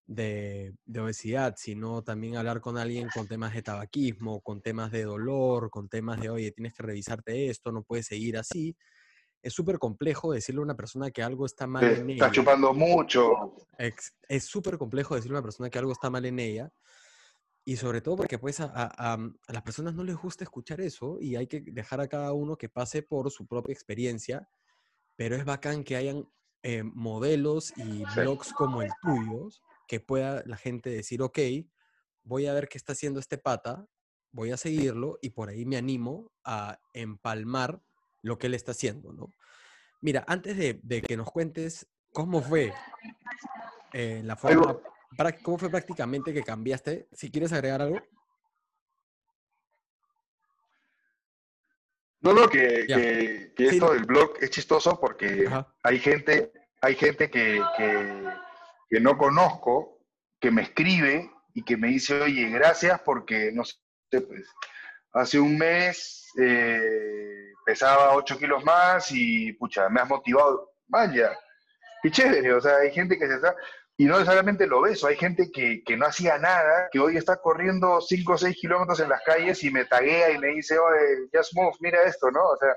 [0.07, 5.05] de, de, obesidad, sino también hablar con alguien con temas de tabaquismo, con temas de
[5.05, 8.77] dolor, con temas de, oye, tienes que revisarte esto, no puedes seguir así
[9.45, 12.25] es súper complejo decirle a una persona que algo está mal en ella.
[12.25, 13.55] Está chupando mucho.
[13.77, 16.73] Es súper complejo decirle a una persona que algo está mal en ella.
[17.63, 21.47] Y sobre todo porque pues a, las personas no les gusta escuchar eso y hay
[21.47, 24.49] que dejar a cada uno que pase por su propia experiencia.
[25.15, 26.27] Pero es bacán que hayan
[26.63, 29.51] eh, modelos y blogs como el tuyo
[29.87, 31.39] que pueda la gente decir, ok,
[32.23, 33.87] voy a ver qué está haciendo este pata,
[34.33, 37.83] voy a seguirlo y por ahí me animo a empalmar
[38.25, 39.31] lo que él está haciendo, ¿no?
[40.01, 42.73] Mira, antes de, que nos cuentes cómo fue
[43.93, 44.79] eh, la forma,
[45.43, 48.01] cómo fue prácticamente que cambiaste, si quieres agregar algo.
[52.21, 55.47] No, no, que, esto del blog es chistoso porque
[55.83, 60.01] hay gente, hay gente que, que, no conozco,
[60.41, 63.77] que me escribe y que me dice, oye, gracias porque, no sé,
[64.11, 64.49] pues,
[65.13, 70.73] hace un mes eh, pesaba 8 kilos más y, pucha, me has motivado.
[70.87, 71.37] Vaya,
[72.03, 73.57] qué chévere, o sea, hay gente que se está,
[73.97, 77.37] y no necesariamente lo ves, hay gente que, que, no hacía nada, que hoy está
[77.37, 81.29] corriendo 5 o 6 kilómetros en las calles y me taguea y me dice, oye,
[81.33, 82.41] just move, mira esto, ¿no?
[82.45, 82.77] O sea,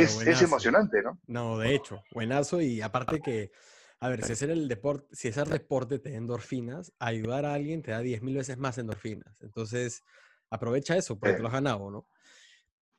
[0.00, 1.20] es, es, emocionante, ¿no?
[1.26, 3.52] No, de hecho, buenazo y aparte que,
[4.00, 7.82] a ver, si hacer el deporte, si hacer deporte te da endorfinas, ayudar a alguien
[7.82, 9.40] te da 10 mil veces más endorfinas.
[9.42, 10.02] Entonces,
[10.50, 12.08] aprovecha eso porque lo has ganado, ¿no?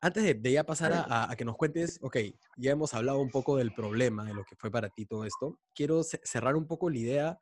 [0.02, 2.18] Antes de, ya pasar a, que nos cuentes, ok,
[2.58, 5.60] ya hemos hablado un poco del problema, de lo que fue para ti todo esto.
[5.76, 7.40] Quiero cerrar un poco la idea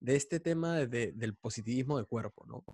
[0.00, 2.64] de este tema del positivismo de cuerpo, ¿no?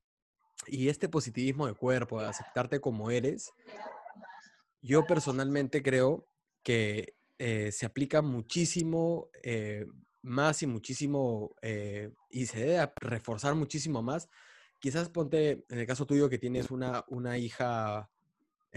[0.67, 3.51] Y este positivismo de cuerpo, de aceptarte como eres,
[4.83, 6.27] yo personalmente creo
[6.63, 9.87] que eh, se aplica muchísimo eh,
[10.23, 14.29] más y muchísimo, eh, y se debe reforzar muchísimo más.
[14.79, 18.11] Quizás ponte, en el caso tuyo, que tienes una, una hija,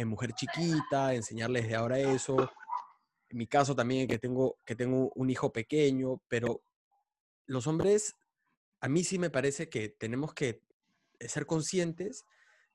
[0.03, 2.51] mujer chiquita, enseñarles de ahora eso.
[3.29, 6.61] En mi caso también, que tengo, que tengo un hijo pequeño, pero
[7.45, 8.15] los hombres,
[8.81, 10.61] a mí sí me parece que tenemos que
[11.19, 12.25] ser conscientes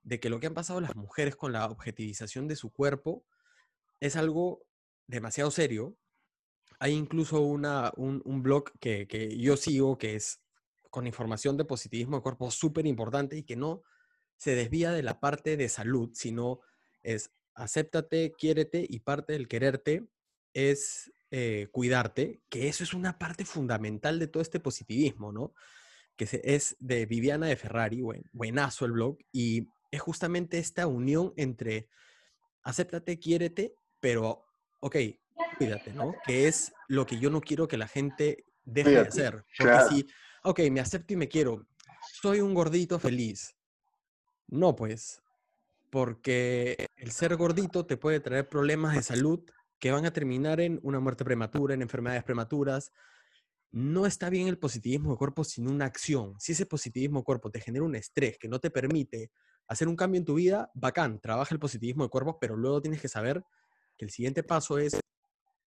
[0.03, 3.25] de que lo que han pasado las mujeres con la objetivización de su cuerpo
[4.01, 4.65] es algo
[5.07, 5.97] demasiado serio.
[6.79, 10.41] Hay incluso una, un, blog que, que, yo sigo que es
[10.89, 13.83] con información de positivismo de cuerpo súper importante y que no
[14.37, 16.61] se desvía de la parte de salud, sino
[17.03, 20.07] es acéptate, quiérete y parte del quererte
[20.55, 25.55] es eh, cuidarte, que eso es una parte fundamental de todo este positivismo, ¿no?
[26.17, 31.33] Que es de Viviana de Ferrari, buen, buenazo el blog, y es justamente esta unión
[31.37, 31.89] entre
[32.63, 34.45] acéptate, quiérete, pero,
[34.81, 34.97] ok,
[35.59, 36.15] cuídate, ¿no?
[36.25, 39.45] Que es lo que yo no quiero que la gente deje de hacer.
[39.57, 40.07] Porque si,
[40.43, 41.67] ok, me acepto y me quiero,
[42.21, 43.55] soy un gordito feliz.
[44.49, 45.23] No, pues,
[45.91, 49.45] porque el ser gordito te puede traer problemas de salud
[49.79, 52.93] que van a terminar en una muerte prematura, en enfermedades prematuras.
[53.73, 56.35] No está bien el positivismo de cuerpo sin una acción.
[56.39, 59.31] Si ese positivismo de cuerpo te genera un estrés que no te permite
[59.67, 63.01] hacer un cambio en tu vida, bacán, trabaja el positivismo de cuerpo, pero luego tienes
[63.01, 63.43] que saber
[63.97, 64.99] que el siguiente paso es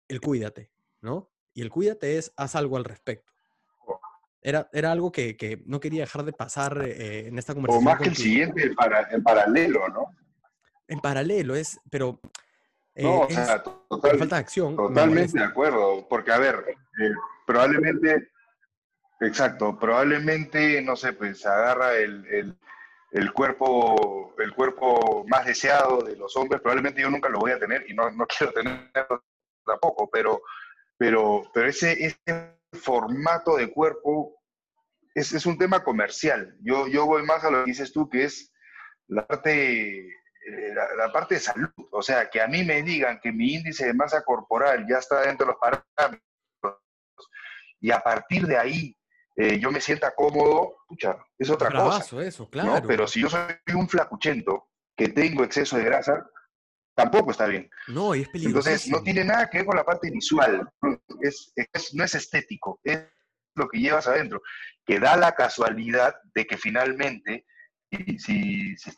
[0.08, 1.32] el cuídate, ¿no?
[1.54, 3.31] Y el cuídate es haz algo al respecto.
[4.42, 7.88] Era, era algo que, no quería dejar de pasar eh, en esta conversación.
[7.88, 8.64] O más que el siguiente,
[9.12, 10.16] en paralelo, ¿no?
[10.88, 12.20] En paralelo, es, pero
[12.96, 13.64] no, eh, o sea,
[14.18, 14.76] falta de acción.
[14.76, 17.12] Totalmente de acuerdo, porque a ver, eh,
[17.48, 18.32] probablemente,
[19.22, 22.58] exacto, probablemente, no sé, pues agarra el,
[23.12, 27.60] el, cuerpo, el cuerpo más deseado de los hombres, probablemente yo nunca lo voy a
[27.60, 29.24] tener y no, no quiero tenerlo
[29.66, 30.42] tampoco, pero,
[30.98, 34.36] pero, pero ese, ese formato de cuerpo
[35.14, 36.56] es, es un tema comercial.
[36.62, 38.52] Yo, yo voy más a lo que dices tú, que es
[39.08, 40.08] la parte
[40.44, 41.70] eh, la, parte de salud.
[41.92, 45.22] O sea, que a mí me digan que mi índice de masa corporal ya está
[45.22, 46.22] dentro de los parámetros
[47.80, 48.98] y a partir de ahí
[49.36, 52.22] eh, yo me sienta cómodo, pucha, es otra cosa.
[52.22, 52.86] eso, claro.
[52.88, 53.44] Pero si yo soy
[53.76, 56.26] un flacuchento que tengo exceso de grasa,
[57.02, 57.70] tampoco está bien.
[57.88, 58.70] No, y es peligroso.
[58.70, 60.70] Entonces, no tiene nada que ver con la parte visual,
[61.22, 61.54] es,
[61.94, 63.04] no es estético, es
[63.56, 64.42] lo que llevas adentro,
[64.86, 67.46] que da la casualidad de que finalmente,
[67.92, 68.92] si, si, si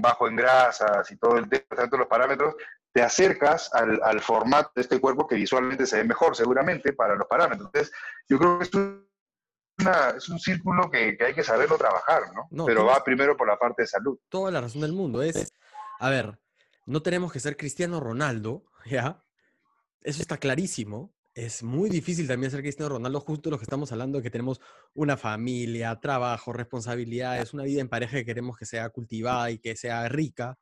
[0.00, 2.54] bajo en grasas y todo el tema, tanto los parámetros,
[2.92, 7.26] te acercas al, formato de este cuerpo que visualmente se ve mejor, seguramente, para los
[7.26, 7.66] parámetros.
[7.66, 7.92] Entonces,
[8.28, 8.70] yo creo que es,
[10.16, 12.64] es un círculo que, hay que saberlo trabajar, ¿no?
[12.64, 14.16] Pero va primero por la parte de salud.
[14.28, 15.52] Toda la razón del mundo es,
[15.98, 16.38] a ver,
[16.86, 19.22] no tenemos que ser Cristiano Ronaldo, ¿ya?
[20.02, 24.22] Eso está clarísimo, es muy difícil también ser Cristiano Ronaldo, justo lo que estamos hablando,
[24.22, 24.60] que tenemos
[24.94, 29.74] una familia, trabajo, responsabilidades, una vida en pareja que queremos que sea cultivada y que
[29.74, 30.56] sea rica.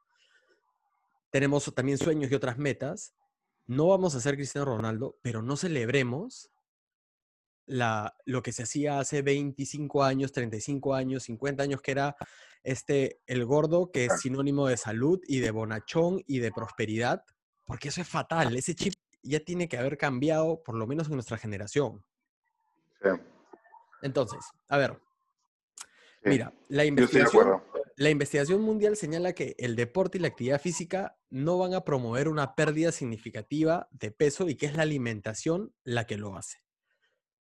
[1.31, 3.15] Tenemos también sueños y otras metas.
[3.67, 6.51] No vamos a ser Cristiano Ronaldo, pero no celebremos
[7.67, 12.17] lo que se hacía hace 25 años, 35 años, 50 años, que era
[12.63, 17.25] este, el gordo, que es sinónimo de salud y de bonachón y de prosperidad,
[17.65, 18.57] porque eso es fatal.
[18.57, 22.05] Ese chip ya tiene que haber cambiado, por lo menos en nuestra generación.
[23.03, 23.09] Sí.
[24.03, 25.01] Entonces, a ver.
[26.25, 27.63] Mira, la investigación,
[27.97, 32.29] la investigación mundial señala que el deporte y la actividad física no van a promover
[32.29, 36.59] una pérdida significativa de peso y que es la alimentación la que lo hace.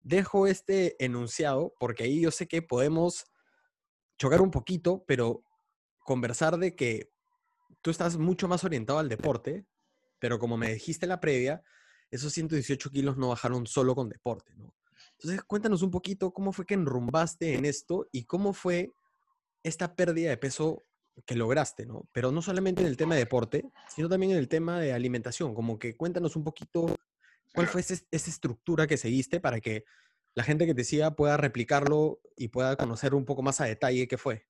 [0.01, 3.25] Dejo este enunciado porque ahí yo sé que podemos
[4.17, 5.43] chocar un poquito, pero
[5.99, 7.11] conversar de que
[7.81, 9.65] tú estás mucho más orientado al deporte,
[10.19, 11.63] pero como me dijiste en la previa,
[12.11, 14.73] esos 118 kilos no bajaron solo con deporte, ¿no?
[15.13, 18.93] Entonces, cuéntanos un poquito cómo fue que enrumbaste en esto y cómo fue
[19.63, 20.83] esta pérdida de peso
[21.25, 22.07] que lograste, ¿no?
[22.11, 25.55] Pero no solamente en el tema de deporte, sino también en el tema de alimentación.
[25.55, 26.95] Como que cuéntanos un poquito
[27.53, 29.85] cuál fue esa estructura que seguiste para que
[30.35, 34.07] la gente que te siga pueda replicarlo y pueda conocer un poco más a detalle
[34.07, 34.45] qué fue.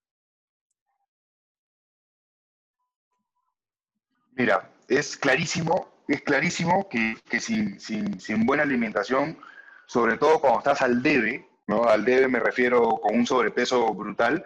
[4.32, 9.40] Mira, es clarísimo, es clarísimo que, sin, buena alimentación,
[9.86, 11.86] sobre todo cuando estás al debe, ¿no?
[11.86, 14.44] Al debe me refiero con un sobrepeso brutal,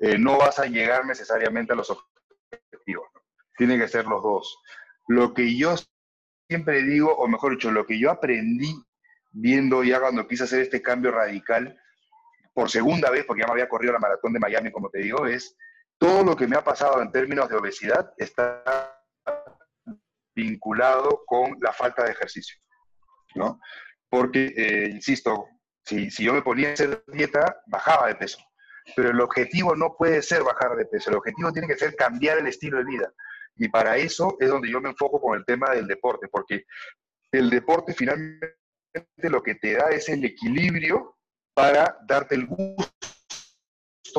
[0.00, 3.08] eh, no vas a llegar necesariamente a los objetivos.
[3.56, 4.58] Tienen que ser los dos.
[5.08, 5.74] Lo que yo
[6.48, 8.74] siempre digo, o mejor dicho, lo que yo aprendí
[9.34, 11.78] viendo ya cuando quise hacer este cambio radical,
[12.54, 15.26] por segunda vez, porque ya me había corrido la maratón de Miami, como te digo,
[15.26, 15.56] es
[15.98, 18.62] todo lo que me ha pasado en términos de obesidad está
[20.34, 22.58] vinculado con la falta de ejercicio,
[23.34, 23.60] ¿no?
[24.08, 25.48] Porque, eh, insisto,
[25.84, 28.38] si, si yo me ponía a hacer dieta, bajaba de peso.
[28.94, 32.38] Pero el objetivo no puede ser bajar de peso, el objetivo tiene que ser cambiar
[32.38, 33.12] el estilo de vida.
[33.56, 36.64] Y para eso es donde yo me enfoco con el tema del deporte, porque
[37.32, 38.63] el deporte finalmente
[39.18, 41.16] lo que te da es el equilibrio
[41.54, 42.92] para darte el gusto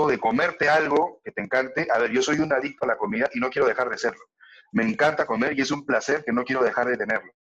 [0.07, 1.87] de comerte algo que te encante.
[1.91, 4.23] A ver, yo soy un adicto a la comida y no quiero dejar de serlo.
[4.71, 7.31] Me encanta comer y es un placer que no quiero dejar de tenerlo.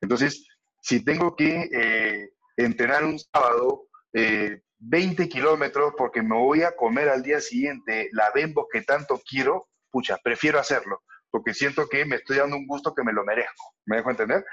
[0.00, 0.46] Entonces,
[0.80, 7.08] si tengo que eh, entrenar un sábado 20 eh, kilómetros porque me voy a comer
[7.08, 12.16] al día siguiente la bembo que tanto quiero, pucha, prefiero hacerlo, porque siento que me
[12.16, 13.74] estoy dando un gusto que me lo merezco.
[13.86, 14.44] ¿Me dejo entender?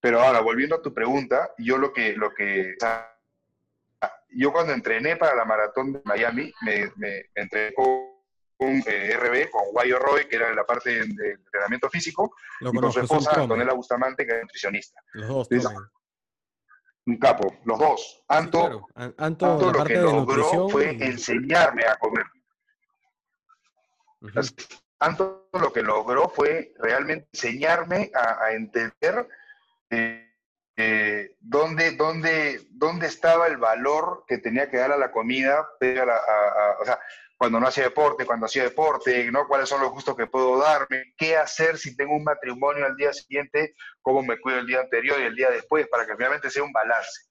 [0.00, 2.76] Pero ahora, volviendo a tu pregunta, yo lo que, lo que,
[4.30, 7.86] yo cuando entrené para la maratón de Miami, me, me entrené con
[8.58, 12.92] un eh, RB, con Guayo Roy, que era la parte de, entrenamiento físico, y con
[12.92, 15.00] su esposa, Antonella Bustamante, que era nutricionista.
[15.12, 15.48] Los dos,
[17.06, 18.22] un capo, los dos.
[18.28, 22.26] Anto, Anto, lo que logró fue enseñarme a comer.
[24.98, 29.26] Anto lo que logró fue realmente enseñarme a, entender
[29.90, 36.84] eh, dónde, dónde, dónde, estaba el valor que tenía que dar a la comida, o
[36.84, 36.98] sea,
[37.38, 39.46] cuando no hacía deporte, cuando hacía deporte, ¿no?
[39.46, 43.12] cuáles son los gustos que puedo darme, qué hacer si tengo un matrimonio al día
[43.12, 46.64] siguiente, cómo me cuido el día anterior y el día después, para que realmente sea
[46.64, 47.28] un balance.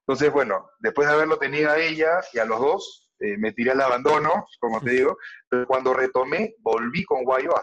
[0.00, 3.70] Entonces, bueno, después de haberlo tenido a ella y a los dos, eh, me tiré
[3.70, 5.16] al abandono, como te digo,
[5.48, 7.54] pero cuando retomé, volví con Guayo,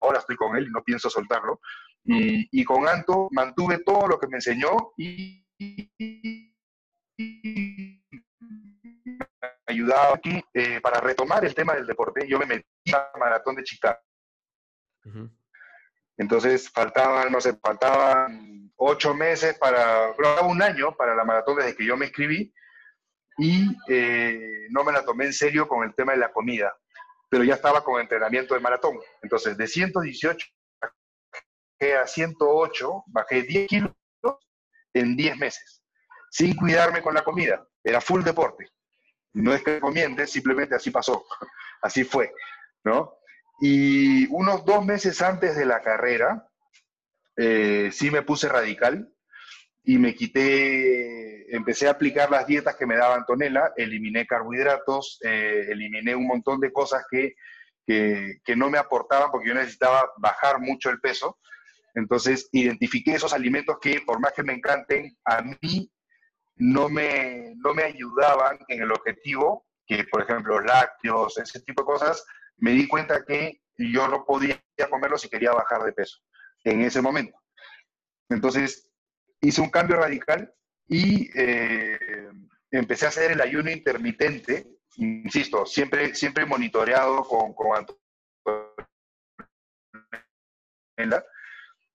[0.00, 1.60] ahora estoy con él y no pienso soltarlo,
[2.04, 5.44] y, con Anto mantuve todo lo que me enseñó y,
[9.66, 12.26] ayudaba aquí eh, para retomar el tema del deporte.
[12.26, 13.98] Yo me metí a maratón de Chicago.
[16.16, 21.86] Entonces faltaban, no sé, faltaban ocho meses para, un año para la maratón desde que
[21.86, 22.52] yo me escribí
[23.38, 26.76] y eh, no me la tomé en serio con el tema de la comida,
[27.28, 28.98] pero ya estaba con entrenamiento de maratón.
[29.22, 30.57] Entonces de 118 bajé
[31.80, 33.92] a 108, bajé 10 kilos
[34.94, 35.82] en 10 meses,
[36.30, 37.66] sin cuidarme con la comida.
[37.82, 38.68] Era full deporte.
[39.34, 41.24] No es que recomiende, simplemente así pasó,
[41.82, 42.32] así fue,
[42.84, 43.14] ¿no?
[43.60, 46.48] Y unos dos meses antes de la carrera,
[47.36, 49.12] eh, sí me puse radical
[49.84, 55.66] y me quité, empecé a aplicar las dietas que me daba Antonella, eliminé carbohidratos, eh,
[55.70, 57.34] eliminé un montón de cosas que,
[57.86, 61.38] que, que, no me aportaban porque yo necesitaba bajar mucho el peso.
[61.98, 65.90] Entonces, identifiqué esos alimentos que, por más que me encanten, a mí
[66.54, 71.86] no me, no me ayudaban en el objetivo, que por ejemplo lácteos, ese tipo de
[71.86, 72.24] cosas,
[72.56, 76.18] me di cuenta que yo no podía comerlo si quería bajar de peso
[76.64, 77.36] en ese momento.
[78.28, 78.88] Entonces
[79.40, 80.52] hice un cambio radical
[80.86, 82.28] y eh,
[82.70, 87.86] empecé a hacer el ayuno intermitente, insisto, siempre, siempre monitoreado con, con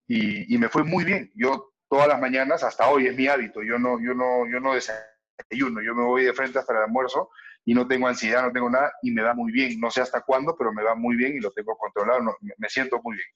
[0.08, 1.32] y, y me fue muy bien.
[1.36, 4.74] Yo todas las mañanas, hasta hoy es mi hábito, yo no, yo no, yo no
[4.74, 7.30] desayuno, yo me voy de frente hasta el almuerzo
[7.66, 9.80] y no tengo ansiedad, no tengo nada y me va muy bien.
[9.80, 13.00] No sé hasta cuándo, pero me va muy bien y lo tengo controlado, me, siento
[13.04, 13.28] muy bien.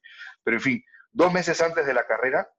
[0.43, 2.49] Pero en fin, dos meses antes de la carrera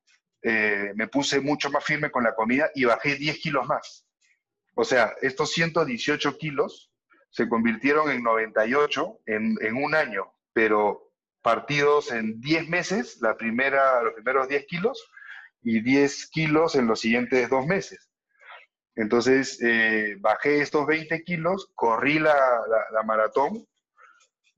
[0.42, 4.06] eh, me puse mucho más firme con la comida y bajé 10 kilos más.
[4.76, 6.92] O sea, estos 118 kilos
[7.30, 11.07] se convirtieron en 98 en, en un año, pero
[11.48, 15.10] partidos en 10 meses, la primera, los primeros 10 kilos
[15.62, 18.10] y 10 kilos en los siguientes dos meses.
[18.94, 22.36] Entonces, eh, bajé estos 20 kilos, corrí la,
[23.06, 23.66] maratón.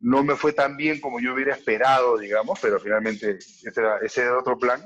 [0.01, 4.23] No me fue tan bien como yo hubiera esperado, digamos, pero finalmente ese era, ese
[4.23, 4.85] era otro plan.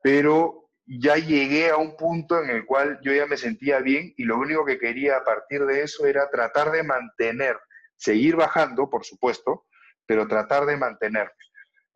[0.00, 4.22] Pero ya llegué a un punto en el cual yo ya me sentía bien y
[4.22, 7.58] lo único que quería a partir de eso era tratar de mantener,
[7.96, 9.66] seguir bajando, por supuesto,
[10.10, 11.49] pero tratar de mantenerme.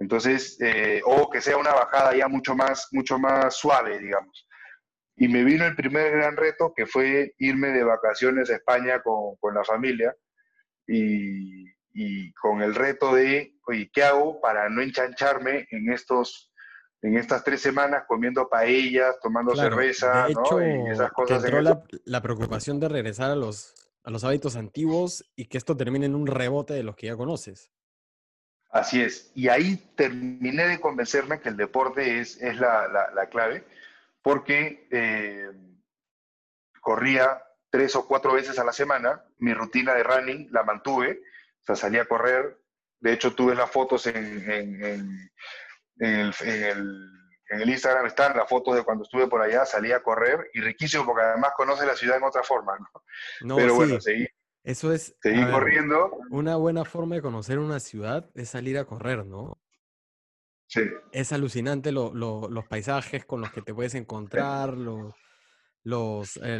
[0.05, 4.47] Entonces, eh, o que sea una bajada ya mucho más, mucho más suave, digamos.
[5.17, 9.37] Y me vino el primer gran reto, que fue irme de vacaciones a España con,
[9.37, 10.15] con la familia
[10.87, 16.53] y, y, con el reto de, oye, ¿qué hago para no enchancharme en, estos,
[17.01, 20.61] en estas tres semanas comiendo paellas, tomando cerveza, ¿no?
[20.61, 21.43] y esas cosas.
[21.43, 25.79] entró la, la, preocupación de regresar a los, a los hábitos antiguos y que esto
[25.79, 27.71] termine en un rebote de los que ya conoces.
[28.75, 29.31] Así es.
[29.37, 33.65] Y ahí terminé de convencerme que el deporte es, es la, la, la clave
[34.21, 35.53] porque eh,
[36.81, 41.21] corría tres o cuatro veces a la semana, mi rutina de running la mantuve,
[41.61, 42.59] o sea, salía a correr,
[42.99, 45.29] de hecho tuve las fotos en, en el,
[45.99, 46.33] en
[46.65, 47.11] el,
[47.51, 50.63] en el Instagram están las fotos de cuando estuve por allá, salí a correr y
[50.63, 52.89] riquísimo porque además conoce la ciudad en otra forma, ¿no?
[53.43, 54.27] No, Pero sí, bueno, seguí,
[54.65, 55.45] eso es, ver,
[56.31, 59.61] una buena forma de conocer una ciudad es salir a correr, ¿no?
[60.67, 60.81] Sí,
[61.13, 65.15] Es alucinante lo- lo- los paisajes con los que te puedes encontrar, los,
[65.85, 66.59] los, eh,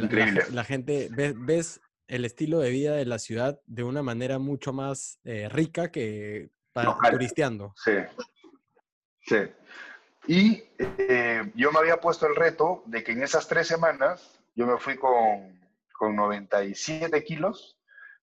[0.51, 4.71] la, gente, ves, ves el estilo de vida de la ciudad de una manera mucho
[4.71, 7.11] más eh, rica que para, Local.
[7.11, 7.73] turisteando.
[7.75, 7.93] Sí,
[9.21, 9.37] sí.
[10.27, 14.67] Y eh, yo me había puesto el reto de que en esas tres semanas yo
[14.67, 15.59] me fui con,
[15.97, 17.74] con 97 kilos.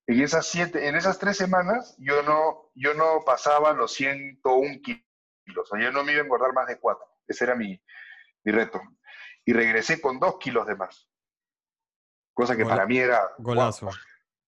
[0.07, 5.03] En esas, siete, en esas tres semanas yo no, yo no pasaba los 101 kilos.
[5.57, 7.05] O sea, yo no me iba a engordar más de 4.
[7.27, 7.81] Ese era mi,
[8.43, 8.81] mi reto.
[9.45, 11.09] Y regresé con 2 kilos de más.
[12.33, 13.89] Cosa que Gola- para mí era Golazo.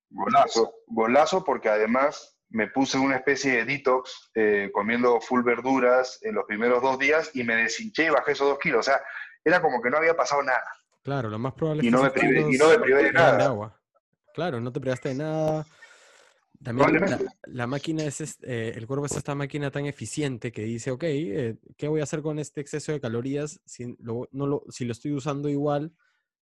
[0.10, 6.36] Golazo, golazo porque además me puse una especie de detox eh, comiendo full verduras en
[6.36, 8.80] los primeros dos días y me deshinché y bajé esos dos kilos.
[8.80, 9.02] O sea,
[9.44, 10.64] era como que no había pasado nada.
[11.04, 13.14] Claro, lo más probable es Y que no me privé- y no me privé de
[13.14, 13.46] nada.
[13.46, 13.82] agua.
[14.36, 15.66] Claro, no te privaste de nada.
[16.62, 17.00] También
[17.48, 21.58] la, máquina es, eh, el cuerpo es esta máquina tan eficiente que dice, ok, eh,
[21.78, 24.92] ¿qué voy a hacer con este exceso de calorías si lo, no lo, si lo
[24.92, 25.94] estoy usando igual?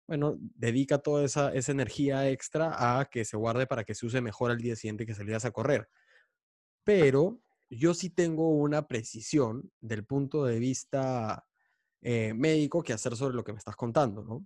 [0.07, 4.21] Bueno, dedica toda esa, esa energía extra a que se guarde para que se use
[4.21, 5.87] mejor al día siguiente que salías a correr.
[6.83, 11.45] Pero yo sí tengo una precisión del punto de vista
[12.01, 14.45] eh, médico que hacer sobre lo que me estás contando, ¿no?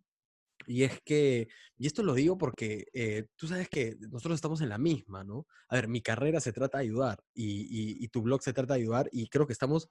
[0.70, 1.48] Y es que,
[1.78, 5.48] y esto lo digo porque eh, tú sabes que nosotros estamos en la misma, ¿no?
[5.70, 8.74] A ver, mi carrera se trata de ayudar y, y- y tu blog se trata
[8.74, 9.90] de ayudar y creo que estamos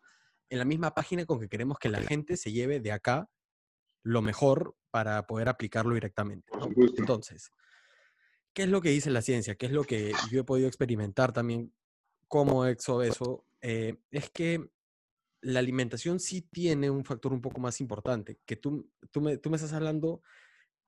[0.51, 3.29] en la misma página con que queremos que la gente se lleve de acá
[4.03, 6.69] lo mejor para poder aplicarlo directamente, ¿no?
[6.99, 7.51] Entonces,
[8.53, 9.55] ¿qué es lo que dice la ciencia?
[9.57, 11.73] ¿Qué es lo que yo he podido experimentar también
[12.29, 13.47] como exobeso?
[13.63, 14.71] Eh, es que
[15.41, 19.51] la alimentación sí tiene un factor un poco más importante, que tú, tú, me, tú
[19.51, 20.23] me estás hablando,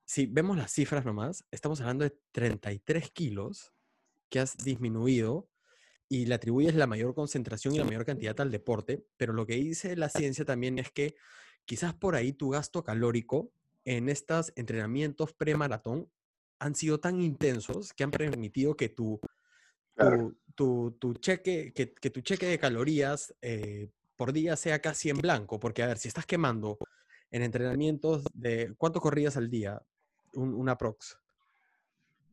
[0.09, 3.75] si vemos las cifras nomás, estamos hablando de 33 kilos
[4.29, 5.47] que has disminuido
[6.07, 9.53] y le atribuyes la mayor concentración y la mayor cantidad al deporte, pero lo que
[9.53, 11.13] dice la ciencia también es que
[11.63, 13.51] quizás por ahí tu gasto calórico
[13.85, 16.09] en estos entrenamientos pre-maratón
[16.57, 19.21] han sido tan intensos que han permitido que tu,
[19.95, 25.11] tu, tu, tu cheque, que, que tu cheque de calorías eh, por día sea casi
[25.11, 26.79] en blanco, porque a ver, si estás quemando
[27.29, 29.79] en entrenamientos de, ¿cuánto corrías al día?
[30.33, 31.17] Un, una prox.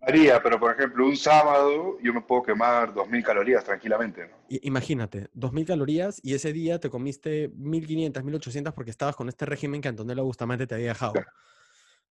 [0.01, 4.28] Varía, pero por ejemplo, un sábado yo me puedo quemar 2.000 calorías tranquilamente.
[4.28, 4.36] ¿no?
[4.49, 9.80] Imagínate, 2.000 calorías y ese día te comiste 1.500, 1.800 porque estabas con este régimen
[9.80, 11.14] que Antonella Bustamante te había dejado.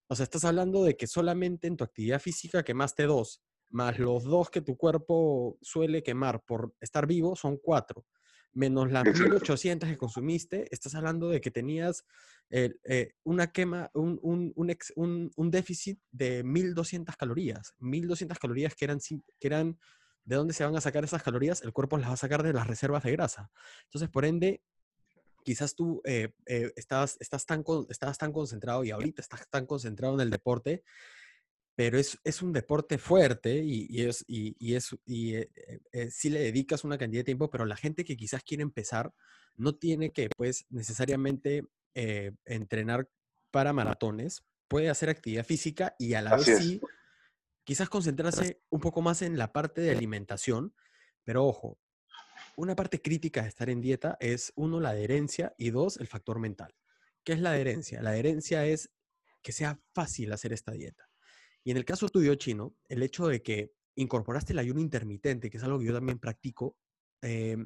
[0.07, 4.23] O sea, estás hablando de que solamente en tu actividad física quemaste dos, más los
[4.23, 8.05] dos que tu cuerpo suele quemar por estar vivo son cuatro,
[8.55, 9.35] menos las Exacto.
[9.35, 12.05] 1.800 que consumiste, estás hablando de que tenías
[12.49, 17.75] eh, eh, una quema, un, un, un, ex- un- un déficit de 1.200 calorías.
[17.79, 19.77] 1.200 calorías que eran, que eran,
[20.23, 21.61] ¿de dónde se van a sacar esas calorías?
[21.61, 23.51] El cuerpo las va a sacar de las reservas de grasa.
[23.83, 24.63] Entonces, por ende,
[25.43, 29.65] quizás tú eh, eh, estás, estás, tan con- estabas tan concentrado y ahorita estás tan
[29.65, 30.83] concentrado en el deporte,
[31.75, 35.79] pero es, es un deporte fuerte y, y es, y, y es, y eh, eh,
[35.91, 39.13] eh, sí le dedicas una cantidad de tiempo, pero la gente que quizás quiere empezar
[39.57, 41.63] no tiene que, pues, necesariamente
[41.93, 43.09] eh, entrenar
[43.51, 46.65] para maratones, puede hacer actividad física y a la Así vez es.
[46.65, 46.81] sí,
[47.63, 50.73] quizás concentrarse un poco más en la parte de alimentación,
[51.23, 51.79] pero ojo,
[52.57, 56.39] una parte crítica de estar en dieta es, uno, la adherencia y dos, el factor
[56.39, 56.73] mental.
[57.23, 58.01] ¿Qué es la adherencia?
[58.01, 58.91] La adherencia es
[59.41, 61.09] que sea fácil hacer esta dieta.
[61.65, 65.57] Y en el caso tuyo, Chino, el hecho de que incorporaste el ayuno intermitente, que
[65.57, 66.77] es algo que yo también practico,
[67.23, 67.57] eh,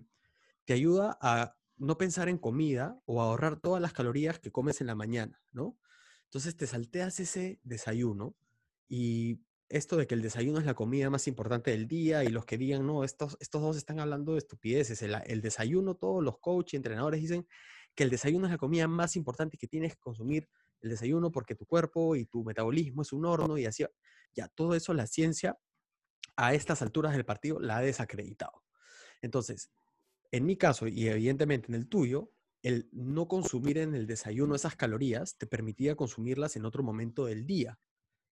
[0.63, 4.79] te ayuda a no pensar en comida o a ahorrar todas las calorías que comes
[4.79, 5.77] en la mañana, ¿no?
[6.23, 8.37] Entonces te salteas ese desayuno
[8.87, 12.45] y esto de que el desayuno es la comida más importante del día y los
[12.45, 15.01] que digan, no, estos, estos dos están hablando de estupideces.
[15.01, 17.45] El, el desayuno, todos los coaches entrenadores dicen
[17.95, 20.47] que el desayuno es la comida más importante que tienes que consumir
[20.82, 23.86] el desayuno porque tu cuerpo y tu metabolismo es un horno y así.
[24.34, 25.57] Ya, todo eso la ciencia
[26.36, 28.63] a estas alturas del partido la ha desacreditado.
[29.21, 29.71] Entonces,
[30.32, 34.75] en mi caso y evidentemente en el tuyo, el no consumir en el desayuno esas
[34.75, 37.80] calorías te permitía consumirlas en otro momento del día.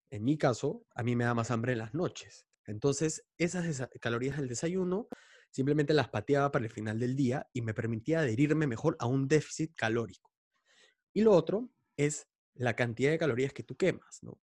[0.10, 2.46] En mi caso, a mí me da más hambre en las noches.
[2.66, 5.08] Entonces, esas calorías del desayuno
[5.52, 9.28] simplemente las pateaba para el final del día y me permitía adherirme mejor a un
[9.28, 10.32] déficit calórico.
[11.14, 12.28] Y lo otro es
[12.58, 14.40] la cantidad de calorías que tú quemas, ¿no?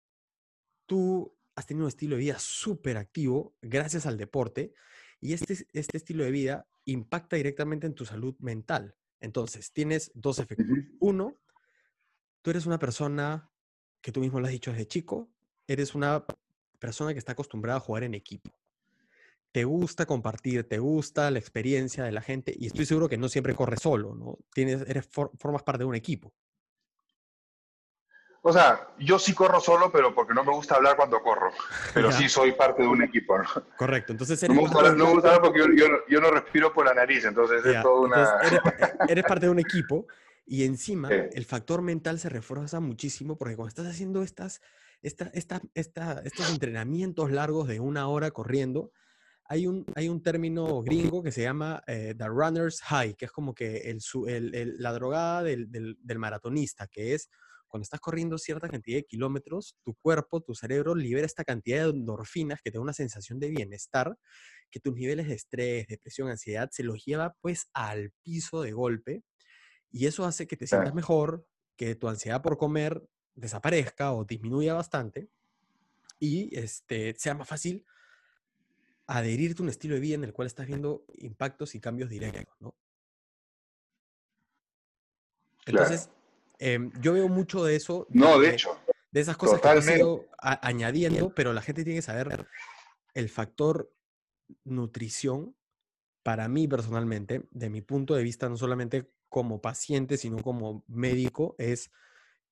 [0.87, 4.73] Tú has tenido un estilo de vida súper activo gracias al deporte
[5.21, 8.97] y este, este estilo de vida impacta directamente en tu salud mental.
[9.21, 10.67] Entonces, tienes dos efectos.
[10.99, 11.37] Uno,
[12.43, 13.51] tú eres una persona
[14.01, 15.31] que tú mismo lo has dicho desde chico,
[15.67, 16.25] eres una
[16.79, 18.51] persona que está acostumbrada a jugar en equipo.
[19.53, 23.29] Te gusta compartir, te gusta la experiencia de la gente y estoy seguro que no
[23.29, 24.39] siempre corres solo, ¿no?
[24.55, 26.33] Tienes, eres, formas parte de un equipo.
[28.43, 31.53] O sea, yo sí corro solo, pero porque no me gusta hablar cuando corro.
[31.93, 33.49] Pero sí soy parte de un equipo, ¿no?
[33.77, 34.13] Correcto.
[34.13, 36.87] Entonces eres no, me gusta, no me gusta hablar porque yo, yo, no respiro por
[36.87, 38.27] la nariz, entonces es todo una...
[39.09, 40.07] eres, parte de un equipo
[40.47, 44.63] y encima el factor mental se refuerza muchísimo porque cuando estás haciendo estas,
[45.03, 48.91] esta, esta, esta, estos entrenamientos largos de una hora corriendo,
[49.45, 53.33] hay un, hay un término gringo que se llama eh, The Runner's High, que es
[53.33, 57.29] como que el, el, la drogada del, del, del maratonista, que es
[57.71, 61.91] cuando estás corriendo cierta cantidad de kilómetros, tu cuerpo, tu cerebro libera esta cantidad de
[61.91, 64.19] endorfinas que te da una sensación de bienestar,
[64.71, 69.23] que tus niveles de estrés, depresión, ansiedad se los lleva pues al piso de golpe
[69.91, 71.47] y eso hace que te sientas mejor,
[71.77, 73.03] que tu ansiedad por comer
[73.35, 75.31] desaparezca o disminuya bastante
[76.19, 77.87] y este, sea más fácil
[79.07, 82.55] adherirte a un estilo de vida en el cual estás viendo impactos y cambios directos,
[82.61, 82.75] ¿no?
[85.67, 86.11] Entonces,
[86.61, 88.07] Em, yo veo mucho de eso.
[88.11, 88.79] No, de, hecho.
[89.11, 92.47] De esas cosas que he ido añadiendo, pero la gente tiene que saber
[93.15, 93.93] el factor
[94.65, 95.57] nutrición,
[96.23, 101.55] para mí personalmente, de mi punto de vista, no solamente como paciente, sino como médico,
[101.59, 101.91] es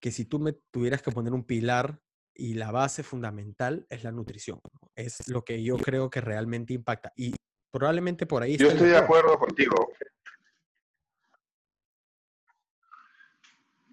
[0.01, 2.01] que si tú me tuvieras que poner un pilar
[2.35, 4.61] y la base fundamental es la nutrición.
[4.95, 7.13] Es lo que yo creo que realmente impacta.
[7.15, 7.35] Y
[7.71, 8.57] probablemente por ahí...
[8.57, 9.91] Yo estoy de acuerdo contigo.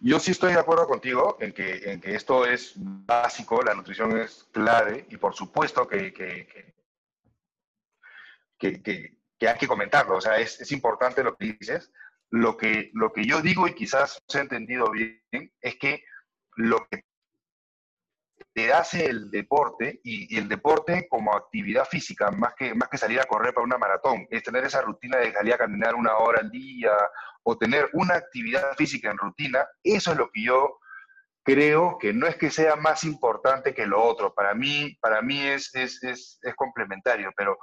[0.01, 4.17] Yo sí estoy de acuerdo contigo en que, en que esto es básico, la nutrición
[4.17, 6.47] es clave y por supuesto que, que,
[8.57, 11.91] que, hay que comentarlo, o sea, es, es, importante lo que dices.
[12.31, 15.21] Lo que, lo que yo digo y quizás se ha entendido bien
[15.61, 16.03] es que
[16.55, 17.03] lo que
[18.55, 23.19] te hace el deporte y, el deporte como actividad física, más que, más que salir
[23.19, 26.39] a correr para una maratón, es tener esa rutina de salir a caminar una hora
[26.39, 26.93] al día
[27.43, 30.79] o tener una actividad física en rutina, eso es lo que yo
[31.43, 34.33] creo que no es que sea más importante que lo otro.
[34.33, 37.59] Para mí, para mí es, es, es, es complementario, pero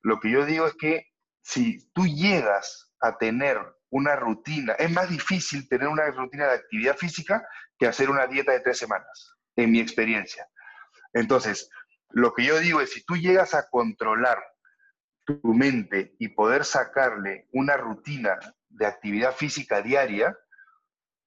[0.00, 1.04] lo que yo digo es que
[1.42, 3.58] si tú llegas a tener
[3.90, 7.46] una rutina, es más difícil tener una rutina de actividad física
[7.78, 10.46] que hacer una dieta de tres semanas, en mi experiencia.
[11.12, 11.70] Entonces,
[12.10, 14.38] lo que yo digo es, si tú llegas a controlar
[15.24, 18.38] tu mente y poder sacarle una rutina
[18.68, 20.36] de actividad física diaria,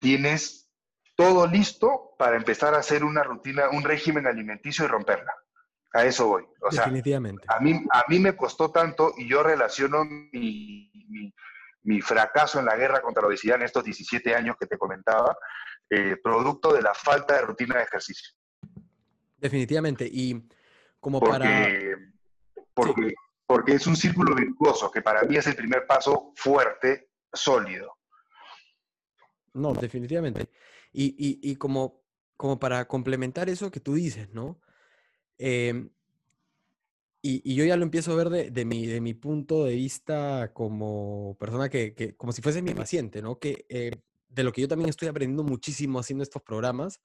[0.00, 0.70] tienes
[1.16, 5.32] todo listo para empezar a hacer una rutina, un régimen alimenticio y romperla.
[5.94, 6.44] A eso voy.
[6.60, 7.44] O Definitivamente.
[7.48, 11.34] a, mí, a mí me costó tanto y yo relaciono mi, mi,
[12.00, 15.36] fracaso en la guerra contra la obesidad en estos 17 años que te comentaba,
[15.90, 18.30] eh, producto de la falta de rutina de ejercicio.
[19.36, 20.08] Definitivamente.
[20.10, 20.48] Y
[21.00, 21.68] como para...
[22.74, 23.14] Porque,
[23.46, 27.98] porque es un círculo virtuoso que para mí es el primer paso fuerte sólido.
[29.54, 30.48] No, definitivamente.
[30.92, 32.02] Y, como,
[32.36, 34.60] como para complementar eso que tú dices, ¿no?
[35.38, 35.90] Em,
[37.22, 41.36] y, yo ya lo empiezo a ver de, mi, de mi punto de vista como
[41.38, 43.38] persona que, como si fuese mi paciente, ¿no?
[43.38, 43.92] Que eh,
[44.28, 47.00] de lo que yo también estoy aprendiendo muchísimo haciendo estos programas.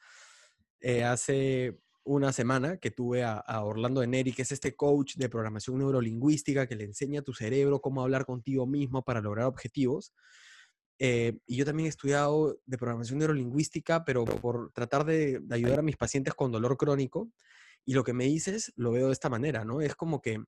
[0.79, 5.77] Eh, hace una semana que tuve a, Orlando Eneri, que es este coach de programación
[5.77, 10.13] neurolingüística que le enseña a tu cerebro cómo hablar contigo mismo para lograr objetivos.
[10.99, 15.83] Eh, y yo también he estudiado de programación neurolingüística, pero por tratar de, ayudar a
[15.83, 17.29] mis pacientes con dolor crónico.
[17.87, 19.79] Y lo que me dices, lo veo de esta manera, ¿no?
[19.79, 20.43] Es como que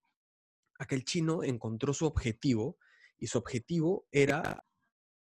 [0.78, 2.78] aquel chino encontró su objetivo
[3.18, 4.66] y su objetivo era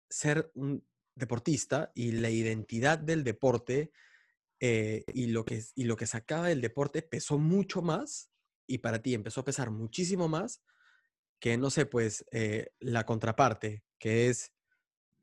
[0.10, 0.84] ser un
[1.16, 3.92] deportista y la identidad del deporte
[4.60, 8.32] eh, y, lo que, y lo que sacaba del deporte pesó mucho más
[8.66, 10.64] y para ti empezó a pesar muchísimo más
[11.40, 14.52] que, no sé, pues eh, la contraparte, que es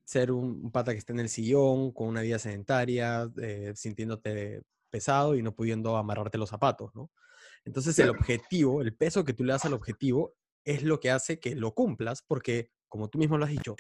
[0.04, 4.62] ser un, pata que esté en el sillón con una vida sedentaria, eh, sintiéndote
[4.96, 7.10] pesado y no pudiendo amarrarte los zapatos, ¿no?
[7.66, 10.34] Entonces el objetivo, el peso que tú le das al objetivo
[10.64, 13.76] es lo que hace que lo cumplas porque, como tú mismo lo has dicho,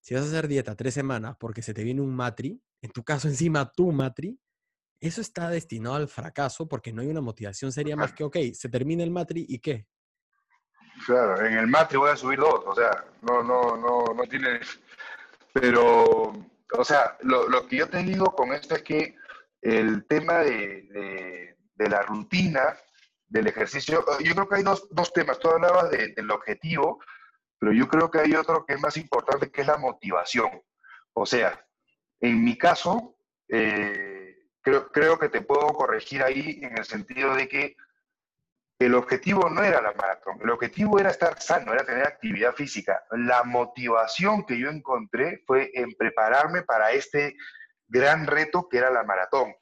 [0.00, 3.04] si vas a hacer dieta tres semanas porque se te viene un matri, en tu
[3.04, 4.36] caso encima tu matri,
[5.00, 8.68] eso está destinado al fracaso porque no hay una motivación seria más que, ok, se
[8.68, 9.86] termina el matri y qué.
[11.06, 14.60] Claro, en el matri voy a subir dos, o sea, no, no, no, no tiene...
[15.52, 16.32] Pero,
[16.78, 19.16] o sea, lo, que yo te digo con esto es que
[19.62, 22.76] el tema de, la rutina,
[23.26, 25.38] del ejercicio, yo creo que hay dos, temas.
[25.38, 27.00] Tú hablabas del objetivo,
[27.58, 30.50] pero yo creo que hay otro que es más importante, que es la motivación.
[31.14, 31.64] O sea,
[32.20, 33.16] en mi caso,
[33.48, 37.76] eh, creo, creo que te puedo corregir ahí en el sentido de que
[38.78, 43.04] el objetivo no era la maratón, el objetivo era estar sano, era tener actividad física.
[43.12, 47.36] La motivación que yo encontré fue en prepararme para este
[47.92, 49.54] gran reto que era la maratón.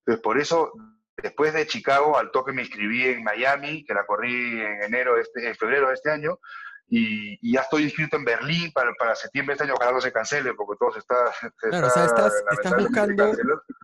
[0.00, 0.72] Entonces, por eso,
[1.16, 5.48] después de Chicago, al toque me inscribí en Miami, que la corrí en enero, este,
[5.48, 6.38] en febrero de este año,
[6.86, 10.12] y, ya estoy inscrito en Berlín para, para septiembre de este año, ojalá no se
[10.12, 11.16] cancele, porque todo se está...
[11.56, 13.32] claro, o sea, estás, estás buscando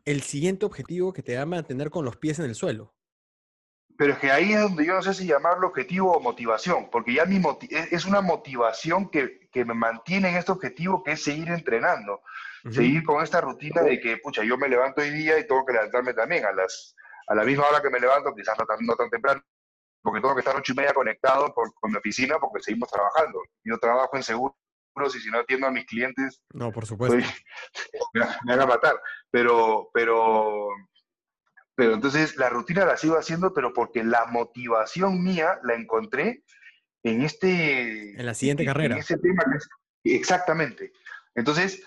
[0.05, 2.95] el siguiente objetivo que te va a mantener con los pies en el suelo.
[4.01, 7.13] Pero es que ahí es donde yo no sé si llamarlo objetivo o motivación, porque
[7.13, 7.39] ya mi
[7.69, 12.23] es una motivación que, que, me mantiene en este objetivo, que es seguir entrenando,
[12.71, 15.75] seguir con esta rutina de que, pucha, yo me levanto hoy día y tengo que
[15.75, 16.97] levantarme también a, las,
[17.27, 19.43] a la misma hora que me levanto, quizás no tan, no tan temprano,
[20.01, 23.43] porque tengo que estar ocho y media conectado por, con mi oficina porque seguimos trabajando.
[23.65, 24.57] Yo trabajo en seguros
[25.15, 26.41] y si no atiendo a mis clientes...
[26.55, 27.19] No, por supuesto.
[28.15, 28.99] me, me van a matar.
[29.31, 30.71] Pero, pero
[31.81, 36.45] pero entonces la rutina la sigo haciendo, pero porque la motivación mía la encontré
[37.03, 38.21] en este...
[38.21, 38.97] En la siguiente carrera.
[38.97, 39.43] En ese tema.
[40.05, 40.93] Exactamente.
[41.35, 41.83] Entonces,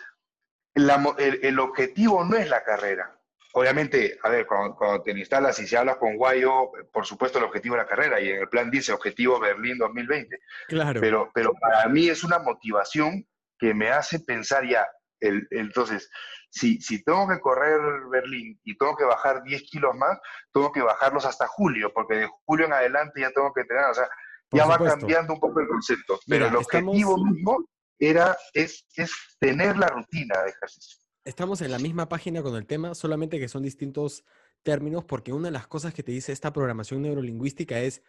[0.73, 3.15] el, objetivo no es la carrera.
[3.53, 7.75] Obviamente, a ver, cuando, te instalas y se hablas con Guayo, por supuesto el objetivo
[7.75, 10.39] es la carrera y en el plan dice objetivo Berlín 2020.
[10.69, 11.01] Claro.
[11.01, 13.27] Pero, pero para mí es una motivación
[13.59, 14.87] que me hace pensar ya,
[15.19, 16.09] el, entonces,
[16.53, 17.81] si, si tengo que correr
[18.11, 20.19] Berlín y tengo que bajar 10 kilos más,
[20.53, 23.93] tengo que bajarlos hasta julio, porque de julio en adelante ya tengo que tener, o
[23.93, 24.07] sea,
[24.51, 26.19] ya va cambiando un poco el concepto.
[26.27, 27.65] Pero el objetivo mismo
[27.97, 30.99] era, es, es tener la rutina de ejercicio.
[31.25, 34.23] Estamos en la misma página con el tema, solamente que son distintos
[34.61, 38.03] términos, porque una de las cosas que te dice esta programación neurolingüística es,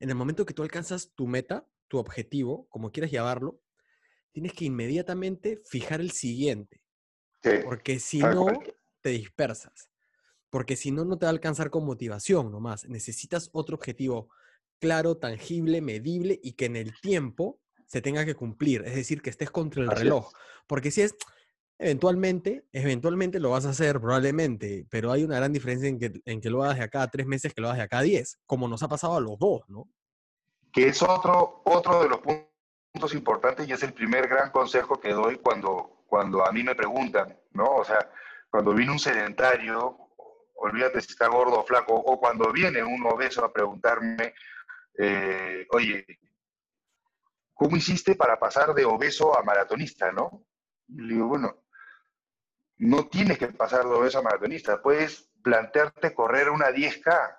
[0.00, 3.60] en el momento que tú alcanzas tu meta, tu objetivo, como quieras llamarlo,
[4.32, 6.83] tienes que inmediatamente fijar el siguiente.
[7.64, 8.46] Porque si no,
[9.00, 9.90] te dispersas.
[10.50, 12.88] Porque si no, no te va a alcanzar con motivación nomás.
[12.88, 14.28] Necesitas otro objetivo
[14.80, 18.82] claro, tangible, medible y que en el tiempo se tenga que cumplir.
[18.84, 20.30] Es decir, que estés contra el reloj.
[20.66, 21.14] Porque si es,
[21.78, 26.40] eventualmente, eventualmente lo vas a hacer probablemente, pero hay una gran diferencia en que, en
[26.40, 28.38] que lo hagas de acá a tres meses que lo hagas de acá a diez,
[28.46, 29.88] como nos ha pasado a los dos, ¿no?
[30.72, 35.12] Que es otro, otro de los puntos importantes y es el primer gran consejo que
[35.12, 37.74] doy cuando, cuando a mí me preguntan, ¿no?
[37.74, 38.08] O sea,
[38.48, 39.98] cuando viene un sedentario,
[40.54, 44.32] olvídate si está gordo o flaco, o cuando viene un obeso a preguntarme,
[44.96, 46.06] eh, oye,
[47.52, 50.46] ¿cómo hiciste para pasar de obeso a maratonista, no?
[50.86, 51.64] Y le digo, bueno,
[52.76, 57.38] no tienes que pasar de obeso a maratonista, puedes plantearte correr una 10K.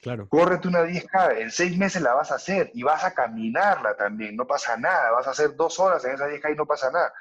[0.00, 0.26] Claro.
[0.26, 4.36] Córrete una 10K, en seis meses la vas a hacer y vas a caminarla también,
[4.36, 7.12] no pasa nada, vas a hacer dos horas en esa 10K y no pasa nada.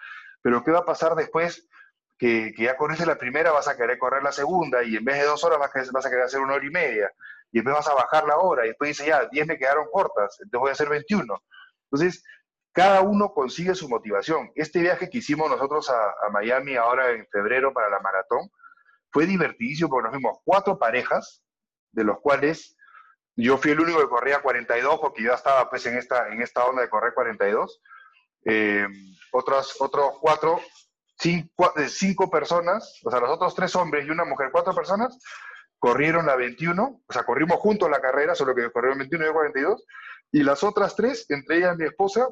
[0.41, 1.67] Pero ¿qué va a pasar después?
[2.17, 5.17] Que, que ya corriste la primera, vas a querer correr la segunda y en vez
[5.19, 7.11] de dos horas vas a, querer hacer una hora y media.
[7.51, 10.37] Y después vas a bajar la hora y después dices, ya, 10 me quedaron cortas,
[10.41, 11.43] entonces voy a hacer 21.
[11.85, 12.23] Entonces,
[12.73, 14.51] cada uno consigue su motivación.
[14.55, 18.51] Este viaje que hicimos nosotros a, a Miami ahora en febrero para la maratón
[19.11, 21.41] fue divertidísimo porque nos vimos cuatro parejas,
[21.91, 22.75] de los cuales
[23.35, 26.65] yo fui el único que corría 42 porque yo estaba pues en esta, en esta
[26.65, 27.81] onda de correr 42
[28.45, 28.87] eh,
[29.31, 30.59] otros, otros cuatro,
[31.17, 35.17] cinco, eh, cinco personas, o sea, los otros tres hombres y una mujer, cuatro personas,
[35.77, 39.33] corrieron la 21, o sea, corrimos juntos la carrera, solo que corrieron 21 y yo
[39.33, 39.85] 42,
[40.31, 42.27] y las otras tres, entre ellas mi esposa,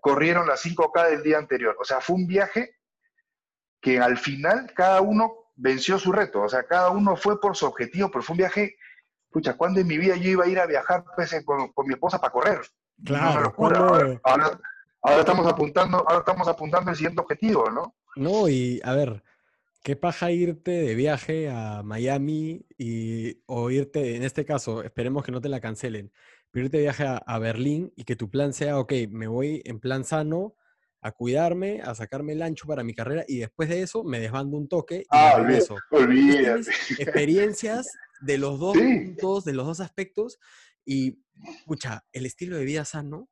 [0.00, 1.76] corrieron las 5K del día anterior.
[1.80, 2.76] O sea, fue un viaje
[3.80, 7.66] que al final cada uno venció su reto, o sea, cada uno fue por su
[7.66, 8.76] objetivo, pero fue un viaje,
[9.30, 11.94] pucha, ¿cuándo en mi vida yo iba a ir a viajar pues, con, con mi
[11.94, 12.60] esposa para correr?
[13.04, 13.54] Claro,
[14.22, 14.60] Ahora
[15.20, 17.94] estamos apuntando, ahora estamos apuntando el siguiente objetivo, ¿no?
[18.16, 19.22] No, y a ver,
[19.82, 25.32] qué paja irte de viaje a Miami y, o irte, en este caso, esperemos que
[25.32, 26.12] no te la cancelen,
[26.50, 29.80] pero irte de viaje a, Berlín y que tu plan sea, ok, me voy en
[29.80, 30.54] plan sano
[31.02, 34.58] a cuidarme, a sacarme el ancho para mi carrera y después de eso me desbando
[34.58, 35.76] un toque y ah, eso.
[35.90, 36.70] Olvídate.
[36.98, 37.90] Experiencias
[38.20, 40.38] de los dos puntos, de los dos aspectos
[40.84, 41.22] y,
[41.60, 43.30] escucha, el estilo de vida sano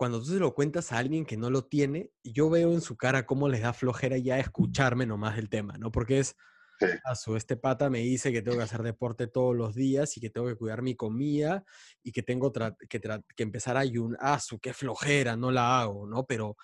[0.00, 2.96] cuando tú se lo cuentas a alguien que no lo tiene, yo veo en su
[2.96, 5.92] cara cómo les da flojera ya escucharme nomás el tema, ¿no?
[5.92, 6.36] Porque es,
[7.04, 10.22] a su este pata me dice que tengo que hacer deporte todos los días y
[10.22, 11.66] que tengo que cuidar mi comida
[12.02, 16.06] y que tengo que, que empezar a ayunar, ah, su qué flojera, no la hago,
[16.06, 16.24] ¿no?
[16.24, 16.56] Pero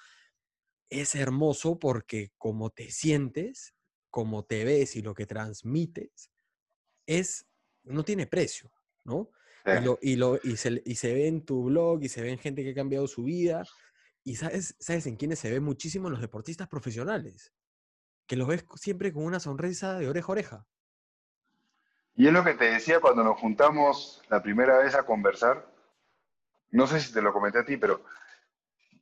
[0.88, 3.74] es hermoso porque como te sientes,
[4.08, 6.30] como te ves y lo que transmites,
[7.04, 7.46] es,
[7.84, 8.72] no tiene precio,
[9.04, 9.28] ¿no?
[9.66, 12.30] Y, lo, y, lo, y, se, y se ve en tu blog y se ve
[12.30, 13.64] en gente que ha cambiado su vida.
[14.22, 17.52] Y sabes, sabes en quiénes se ve muchísimo en los deportistas profesionales,
[18.26, 20.66] que los ves siempre con una sonrisa de oreja a oreja.
[22.14, 25.70] Y es lo que te decía cuando nos juntamos la primera vez a conversar.
[26.70, 28.04] No sé si te lo comenté a ti, pero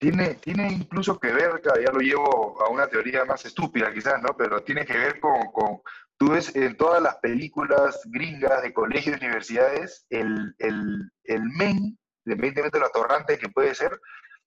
[0.05, 4.37] tiene, tiene incluso que ver, ya lo llevo a una teoría más estúpida quizás, ¿no?
[4.37, 5.81] Pero tiene que ver con, con
[6.19, 11.99] tú ves en todas las películas gringas de colegios y universidades, el, el, el men,
[12.27, 13.99] independientemente de lo atorrante que puede ser,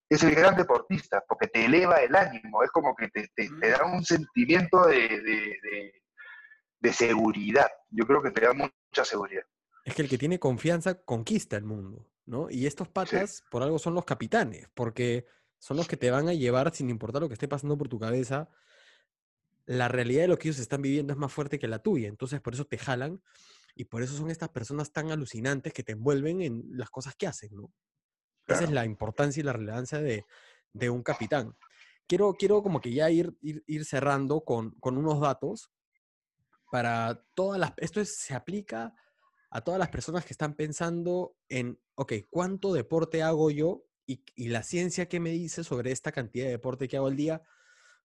[0.07, 3.83] es el gran deportista, porque te eleva el ánimo, es como que te, te, da
[3.83, 5.91] un sentimiento de, de,
[6.81, 7.67] de, seguridad.
[7.89, 9.43] Yo creo que te da mucha seguridad.
[9.85, 12.47] Es que el que tiene confianza conquista el mundo, ¿no?
[12.51, 15.25] Y estos patas, por algo, son los capitanes, porque
[15.59, 17.99] son los que te van a llevar, sin importar lo que esté pasando por tu
[17.99, 18.49] cabeza,
[19.65, 22.07] la realidad de lo que ellos están viviendo es más fuerte que la tuya.
[22.07, 23.21] Entonces, por eso te jalan
[23.75, 27.27] y por eso son estas personas tan alucinantes que te envuelven en las cosas que
[27.27, 27.71] hacen, ¿no?
[28.47, 31.53] Esa es la importancia y la relevancia de, un capitán.
[32.07, 35.69] Quiero, quiero como que ya ir, ir, cerrando con, con, unos datos
[36.71, 37.73] para todas las...
[37.75, 38.95] Esto se aplica
[39.49, 44.63] a todas las personas que están pensando en, ok, ¿cuánto deporte hago yo y, la
[44.63, 47.41] ciencia que me dice sobre esta cantidad de deporte que hago al día,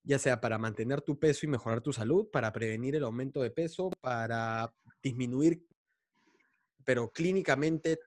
[0.03, 3.53] ya sea para mantener tu peso y mejorar tu salud, para prevenir el aumento de
[3.53, 5.65] peso, para disminuir,
[6.85, 8.01] pero clínicamente,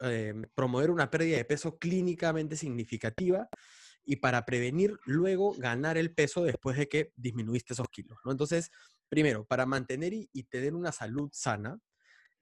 [0.00, 3.48] eh, promover una pérdida de peso clínicamente significativa
[4.04, 8.18] y para prevenir luego ganar el peso después de que disminuiste esos kilos.
[8.24, 8.32] ¿no?
[8.32, 8.70] Entonces,
[9.08, 11.78] primero, para mantener y, y tener una salud sana,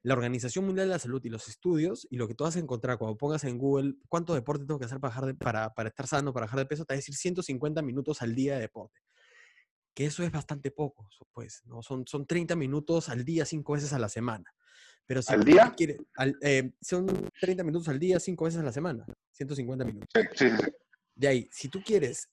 [0.02, 2.58] la Organización Mundial de la Salud y los estudios, y lo que tú vas a
[2.58, 6.32] encontrar cuando pongas en Google cuánto deporte tengo que hacer para, para, para estar sano,
[6.32, 9.00] para bajar de peso, te va a decir 150 minutos al día de deporte.
[9.94, 11.82] Que eso es bastante poco, pues, ¿no?
[11.82, 14.52] Son, son 30 minutos al día, cinco veces a la semana.
[15.06, 15.74] Pero si ¿Al día?
[16.40, 17.06] Eh, son
[17.40, 19.04] 30 minutos al día, cinco veces a la semana.
[19.32, 20.08] 150 minutos.
[20.14, 20.70] Sí, sí, sí.
[21.14, 22.28] De ahí, si tú quieres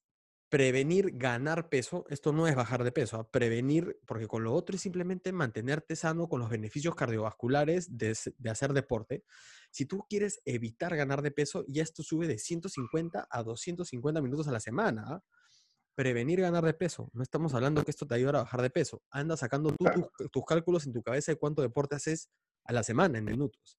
[0.50, 3.30] prevenir ganar peso, esto no es bajar de peso, ¿ah?
[3.30, 8.18] prevenir, porque con lo otro es simplemente mantenerte sano con los beneficios cardiovasculares de,
[8.50, 9.24] hacer deporte.
[9.70, 14.48] Si tú quieres evitar ganar de peso, ya esto sube de 150 a 250 minutos
[14.48, 15.06] a la semana.
[15.08, 15.24] ¿ah?
[15.94, 19.04] Prevenir ganar de peso, no estamos hablando que esto te ayude a bajar de peso.
[19.12, 22.30] Anda sacando tú tus, tus cálculos en tu cabeza de cuánto deporte haces
[22.64, 23.78] a la semana en minutos.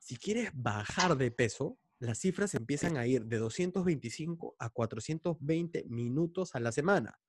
[0.00, 6.54] Si quieres bajar de peso, las cifras empiezan a ir de 225 a 420 minutos
[6.54, 7.20] a la semana.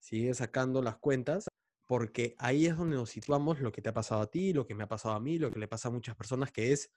[0.00, 1.46] Sigue sacando las cuentas
[1.86, 4.74] porque ahí es donde nos situamos lo que te ha pasado a ti, lo que
[4.74, 6.90] me ha pasado a mí, lo que le pasa a muchas personas, que es,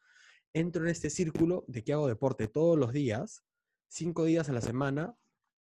[0.53, 3.43] entro en este círculo de que hago deporte todos los días,
[3.89, 5.15] cinco días a la semana,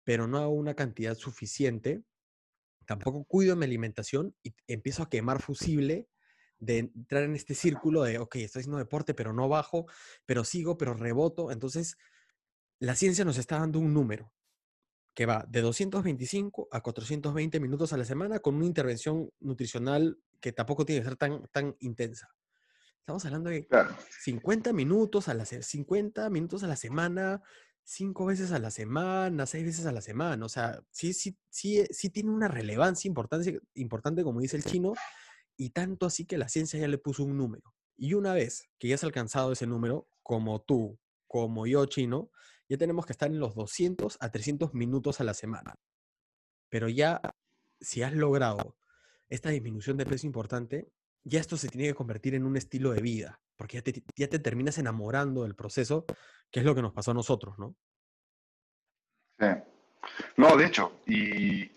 [0.03, 2.03] pero no hago una cantidad suficiente,
[2.86, 6.08] tampoco cuido mi alimentación y empiezo a quemar fusible
[6.60, 9.86] de entrar en este círculo de, ok, estoy haciendo deporte, pero no bajo,
[10.26, 11.51] pero sigo, pero reboto.
[11.51, 11.97] Entonces,
[12.80, 14.32] la ciencia nos está dando un número
[15.14, 20.51] que va de 225 a 420 minutos a la semana con una intervención nutricional que
[20.51, 22.30] tampoco tiene que ser tan, tan intensa.
[22.99, 23.68] Estamos hablando de
[24.22, 27.41] 50 minutos a la 50 minutos a la semana,
[27.84, 30.45] cinco veces a la semana, seis veces a la semana.
[30.45, 34.93] O sea, sí, sí, sí, sí tiene una relevancia importante, importante, como dice el chino,
[35.58, 37.74] y tanto así que la ciencia ya le puso un número.
[37.97, 42.32] Y una vez que ya has alcanzado ese número, como tú, como yo, chino,
[42.70, 45.76] ya tenemos que estar en los 200 a 300 minutos a la semana.
[46.70, 47.22] Pero ya,
[47.80, 48.78] si has logrado
[49.30, 50.91] esta disminución de peso importante,
[51.24, 54.28] ya esto se tiene que convertir en un estilo de vida, porque ya te, ya
[54.28, 56.05] te terminas enamorando del proceso,
[56.51, 57.76] que es lo que nos pasó a nosotros, ¿no?
[59.39, 59.47] Sí.
[60.38, 61.72] No, de hecho, y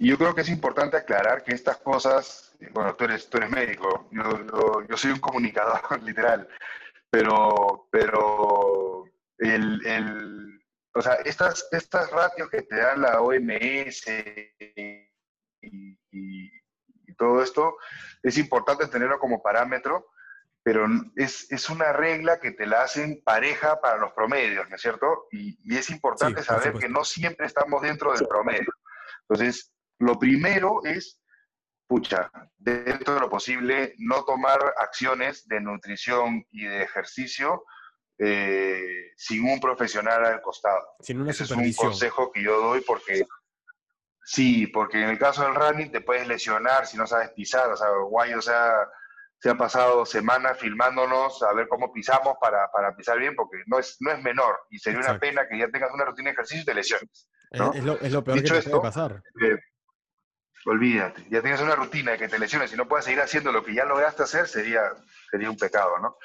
[0.00, 3.50] y yo creo que es importante aclarar que estas cosas, bueno, tú eres, tú eres
[3.50, 6.48] médico, yo, yo, soy un comunicador literal,
[7.10, 9.04] pero, pero
[9.36, 10.58] el, el,
[10.94, 14.06] o sea, estas, estas ratios que te dan la OMS
[15.60, 16.60] y, y,
[17.18, 17.76] todo esto,
[18.22, 20.12] es importante tenerlo como parámetro,
[20.62, 20.86] pero
[21.16, 25.26] es, es, una regla que te la hacen pareja para los promedios, ¿no es cierto?
[25.30, 28.72] Y, y es importante saber que no siempre estamos dentro del promedio.
[29.28, 29.70] Entonces,
[30.00, 31.20] lo primero es,
[31.86, 37.64] pucha, dentro de lo posible, no tomar acciones de nutrición y de ejercicio
[38.18, 40.94] eh, sin un profesional al costado.
[41.00, 43.26] Sin una Ese es un consejo que yo doy porque
[44.24, 47.76] sí, porque en el caso del running te puedes lesionar si no sabes pisar, o
[47.76, 48.72] sea, guay, o sea,
[49.38, 53.78] se ha pasado semanas filmándonos a ver cómo pisamos para, para pisar bien, porque no
[53.78, 56.62] es, no es menor y sería una pena que ya tengas una rutina de ejercicio
[56.62, 57.28] y te lesiones.
[57.50, 59.22] Es, lo, peor que puede pasar.
[59.42, 59.58] Eh,
[60.66, 63.64] olvídate, ya tienes una rutina de que te lesiones y no puedes seguir haciendo lo
[63.64, 64.82] que ya lograste hacer, sería,
[65.30, 66.16] sería un pecado, ¿no?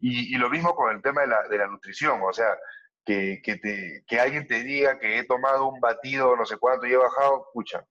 [0.00, 2.56] Y, lo mismo con el tema de la, de la nutrición, o sea,
[3.04, 6.86] que, que, te, que, alguien te diga que he tomado un batido no sé cuánto
[6.86, 7.84] y he bajado, escucha,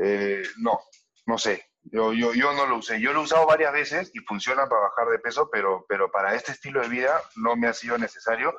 [0.00, 0.78] eh, no,
[1.26, 3.00] no sé, yo, yo, yo no lo usé.
[3.00, 6.34] Yo lo he usado varias veces y funciona para bajar de peso, pero, pero para
[6.34, 8.56] este estilo de vida no me ha sido necesario,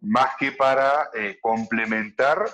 [0.00, 2.44] más que para eh, complementar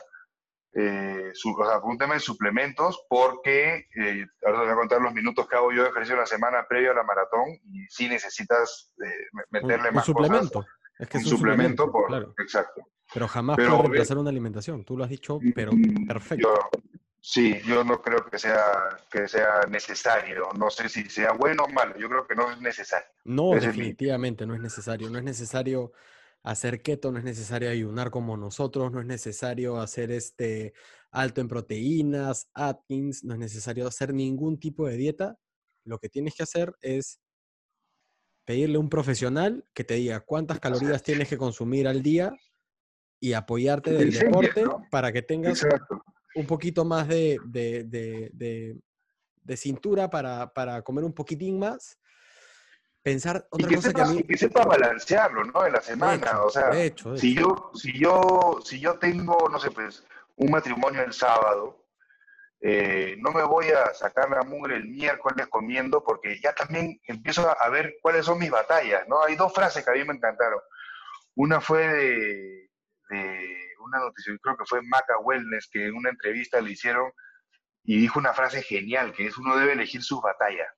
[0.74, 5.00] eh, su, o sea, un tema de suplementos, porque eh, ahora te voy a contar
[5.02, 8.08] los minutos que hago yo de ejercicio la semana previa a la maratón y si
[8.08, 10.60] necesitas eh, meterle un, más suplemento.
[10.60, 12.34] Cosas, es que un, suplemento, por, claro.
[12.38, 12.88] exacto.
[13.12, 16.48] Pero jamás pero, puede reemplazar una alimentación, tú lo has dicho, pero mm, perfecto.
[16.48, 16.80] Yo,
[17.20, 21.68] sí, yo no creo que sea, que sea necesario, no sé si sea bueno o
[21.68, 23.08] malo, yo creo que no es necesario.
[23.24, 25.92] No, Ese definitivamente es no es necesario, no es necesario
[26.42, 30.74] hacer keto, no es necesario ayunar como nosotros, no es necesario hacer este
[31.10, 35.38] alto en proteínas, Atkins, no es necesario hacer ningún tipo de dieta.
[35.84, 37.20] Lo que tienes que hacer es
[38.44, 42.32] pedirle a un profesional que te diga cuántas calorías tienes que consumir al día
[43.20, 46.02] y apoyarte del deporte para que tengas Exacto.
[46.34, 48.76] un poquito más de, de, de,
[49.42, 51.98] de cintura para, para, comer un poquitín más
[53.02, 54.18] pensar otra y que cosa sepa, que a mí...
[54.20, 55.66] y que sepa balancearlo, ¿no?
[55.66, 59.58] En la semana, hecho, o sea, hecho, si yo, si yo, si yo tengo, no
[59.58, 60.04] sé, pues,
[60.36, 61.84] un matrimonio el sábado,
[62.60, 67.48] eh, no me voy a sacar la mugre el miércoles comiendo porque ya también empiezo
[67.48, 69.22] a, a, ver cuáles son mis batallas, ¿no?
[69.24, 70.60] Hay dos frases que a mí me encantaron.
[71.34, 72.70] Una fue de,
[73.10, 73.48] de
[73.80, 77.10] una noticia, creo que fue Maca Wellness, que en una entrevista le hicieron
[77.84, 80.68] y dijo una frase genial, que es uno debe elegir sus batallas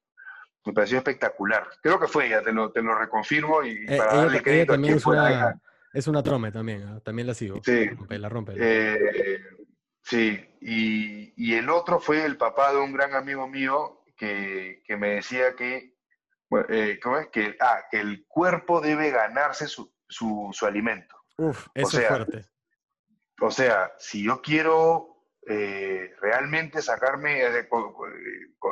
[0.64, 1.68] me pareció espectacular.
[1.82, 4.72] Creo que fue ella, te lo, te lo reconfirmo y eh, para ella, darle crédito
[4.72, 5.60] a también quien es la una, hija.
[5.92, 7.00] es una trome también, ¿ah?
[7.00, 7.60] también la sigo.
[7.64, 7.90] Sí.
[8.08, 8.54] La rompe.
[8.56, 9.40] Eh,
[10.02, 14.96] sí, y, y, el otro fue el papá de un gran amigo mío que, que
[14.96, 15.94] me decía que,
[16.48, 17.28] bueno, eh, ¿cómo es?
[17.28, 21.16] Que, ah, que el cuerpo debe ganarse su, su, su alimento.
[21.36, 22.46] Uf, eso o sea, es fuerte.
[23.40, 25.13] O sea, si yo quiero
[25.46, 27.68] eh, realmente sacarme, eh,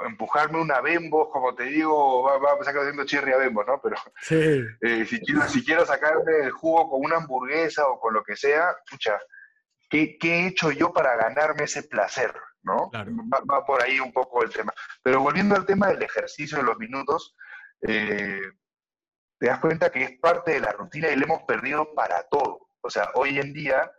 [0.07, 3.81] empujarme una Bembo, como te digo, va, va a sacar haciendo cherry a Bembo, ¿no?
[3.83, 4.65] Pero sí.
[4.81, 8.37] eh, si, quiero, si quiero sacarme el jugo con una hamburguesa o con lo que
[8.37, 9.21] sea, pucha,
[9.91, 12.33] ¿qué, qué he hecho yo para ganarme ese placer?
[12.63, 12.89] ¿no?
[12.91, 13.13] Claro.
[13.33, 14.73] Va, va, por ahí un poco el tema.
[15.03, 17.35] Pero volviendo al tema del ejercicio de los minutos,
[17.83, 18.41] eh,
[19.39, 22.69] te das cuenta que es parte de la rutina y le hemos perdido para todo.
[22.81, 23.91] O sea, hoy en día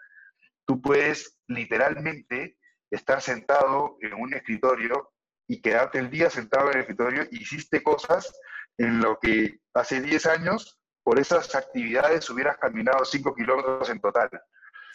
[0.66, 2.58] tú puedes literalmente
[2.94, 5.12] estar sentado en un escritorio
[5.48, 8.34] y quedarte el día sentado en el escritorio, hiciste cosas
[8.78, 14.30] en lo que hace 10 años, por esas actividades hubieras caminado 5 kilómetros en total.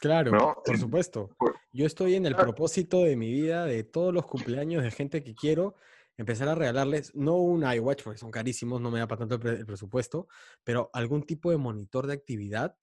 [0.00, 0.62] Claro, ¿no?
[0.64, 1.30] por supuesto.
[1.72, 5.34] Yo estoy en el propósito de mi vida, de todos los cumpleaños de gente que
[5.34, 5.74] quiero,
[6.16, 9.40] empezar a regalarles, no un iWatch, porque son carísimos, no me da para tanto el,
[9.40, 10.28] pre el presupuesto,
[10.62, 12.76] pero algún tipo de monitor de actividad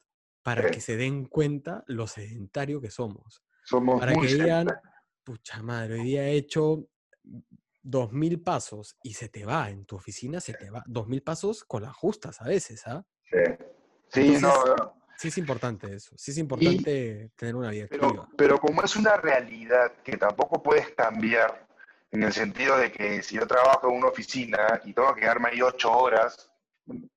[0.44, 0.72] para ¿Eh?
[0.72, 3.44] que se den cuenta lo sedentario que somos.
[3.64, 4.95] Somos Para muy que digan, sedentarios.
[5.26, 6.88] Pucha madre, hoy día he hecho
[7.82, 10.84] dos mil pasos y se te va en tu oficina, se te va.
[10.86, 13.04] Dos mil pasos con las justas a veces, ¿ah?
[13.24, 13.38] Sí,
[14.10, 15.06] sí Entonces, no, no.
[15.18, 18.10] Sí es importante eso, sí es importante tener una vida activa.
[18.10, 21.66] Pero, pero como es una realidad que tampoco puedes cambiar,
[22.12, 25.50] en el sentido de que si yo trabajo en una oficina y tengo que quedarme
[25.50, 26.52] ahí ocho horas,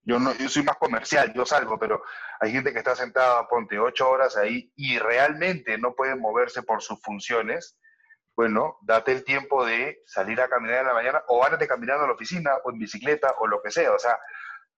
[0.03, 2.03] yo, no, yo soy más comercial, yo salgo, pero
[2.41, 6.83] hay gente que está sentada, ponte ocho horas ahí y realmente no puede moverse por
[6.83, 7.77] sus funciones,
[8.39, 12.07] bueno, date el tiempo de salir a caminar en la mañana o ándate caminando a
[12.07, 13.91] la oficina o en bicicleta o lo que sea.
[13.93, 14.17] O sea,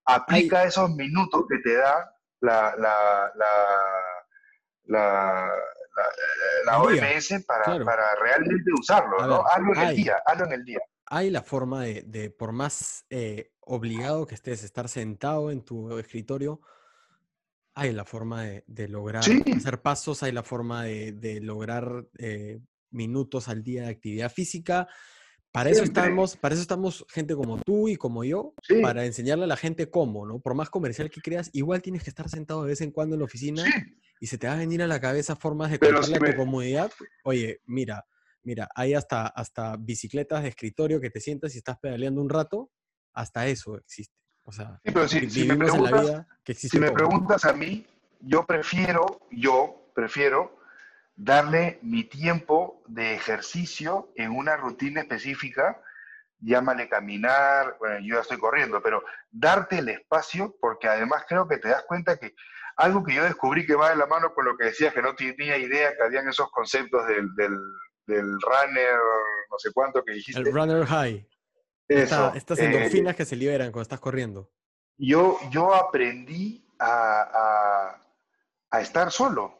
[0.06, 3.30] aplica esos minutos que te da la, la,
[4.86, 5.52] la,
[6.64, 7.84] la, OMS para, claro.
[7.84, 9.44] para realmente usarlo, ¿no?
[9.46, 10.80] hazlo en el día, hazlo en el día.
[11.04, 15.98] Hay la forma de, de, por más eh, obligado que estés, estar sentado en tu
[15.98, 16.62] escritorio,
[17.74, 19.44] hay la forma de, de lograr Sí.
[19.54, 22.58] hacer pasos, hay la forma de, de lograr eh,
[22.90, 24.88] minutos al día de actividad física.
[25.52, 29.44] Para eso estamos, para eso estamos gente como tú y como yo, Sí, para enseñarle
[29.44, 30.38] a la gente cómo, ¿no?
[30.40, 33.20] Por más comercial que creas, igual tienes que estar sentado de vez en cuando en
[33.20, 33.70] la oficina sí.
[34.20, 36.24] y se te va a venir a la cabeza formas de contarle si a tu
[36.24, 36.92] me- comodidad.
[37.24, 38.04] Oye, mira,
[38.44, 42.70] mira, hay hasta, hasta bicicletas de escritorio que te sientas y estás pedaleando un rato,
[43.12, 44.14] hasta eso existe.
[44.44, 46.80] O sea, Sí, pero si, vi- si me vivimos en la vida que existe si
[46.80, 46.94] me todo.
[46.94, 47.84] preguntas a mí,
[48.20, 50.59] yo prefiero, yo prefiero
[51.22, 55.80] darle mi tiempo de ejercicio en una rutina específica,
[56.38, 61.58] llámale caminar, bueno, yo ya estoy corriendo, pero darte el espacio, porque además creo que
[61.58, 62.34] te das cuenta que
[62.76, 65.14] algo que yo descubrí que va de la mano con lo que decías, que no
[65.14, 67.54] tenía idea que habían esos conceptos del, del,
[68.06, 68.96] del runner,
[69.50, 70.40] no sé cuánto que dijiste.
[70.40, 71.28] El runner high.
[71.86, 74.50] Eso, Esta- estas eh, endorfinas que se liberan cuando estás corriendo.
[74.96, 77.98] yo, yo aprendí a,
[78.70, 79.59] a, estar solo.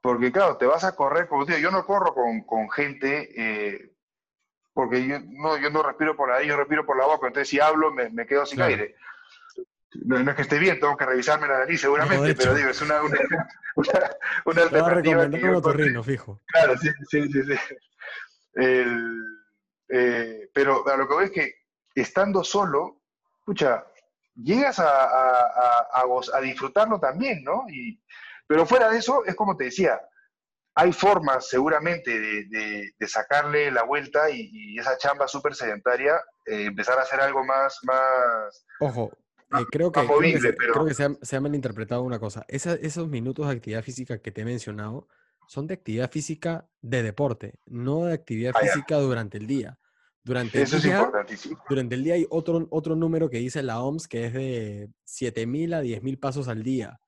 [0.00, 3.92] Porque claro, te vas a correr, como digo, yo no corro con, con gente, eh,
[4.72, 7.60] porque yo no, yo no respiro por ahí, yo respiro por la boca, entonces si
[7.60, 8.96] hablo me, me quedo sin aire.
[10.04, 13.02] No, es que esté bien, tengo que revisarme la nariz seguramente, pero digo, es una,
[13.02, 13.18] una,
[13.74, 15.26] una, una alternativa.
[15.26, 16.40] un fijo.
[16.46, 17.42] Claro, sí, sí, sí.
[17.42, 17.74] sí.
[18.54, 19.24] El,
[19.88, 21.54] eh, pero a lo que veo es que
[21.94, 23.00] estando solo,
[23.40, 23.84] escucha,
[24.34, 27.64] llegas a, a, a, disfrutarlo también, ¿no?
[27.68, 28.00] Y,
[28.50, 30.00] pero fuera de eso, es como te decía,
[30.74, 36.98] hay formas seguramente de, de, sacarle la vuelta y, esa chamba súper sedentaria, eh, empezar
[36.98, 37.78] a hacer algo más...
[37.84, 39.12] más Ojo,
[39.56, 42.44] eh, creo, que, creo, que, se, ha, malinterpretado una cosa.
[42.48, 45.06] esos minutos de actividad física que te he mencionado
[45.46, 49.78] son de actividad física de deporte, no de actividad ah, física durante el día.
[50.24, 51.62] Durante Eso el día, es importantísimo.
[51.68, 55.76] Durante el día hay otro, otro número que dice la OMS que es de 7.000
[55.76, 57.00] a 10.000 pasos al día.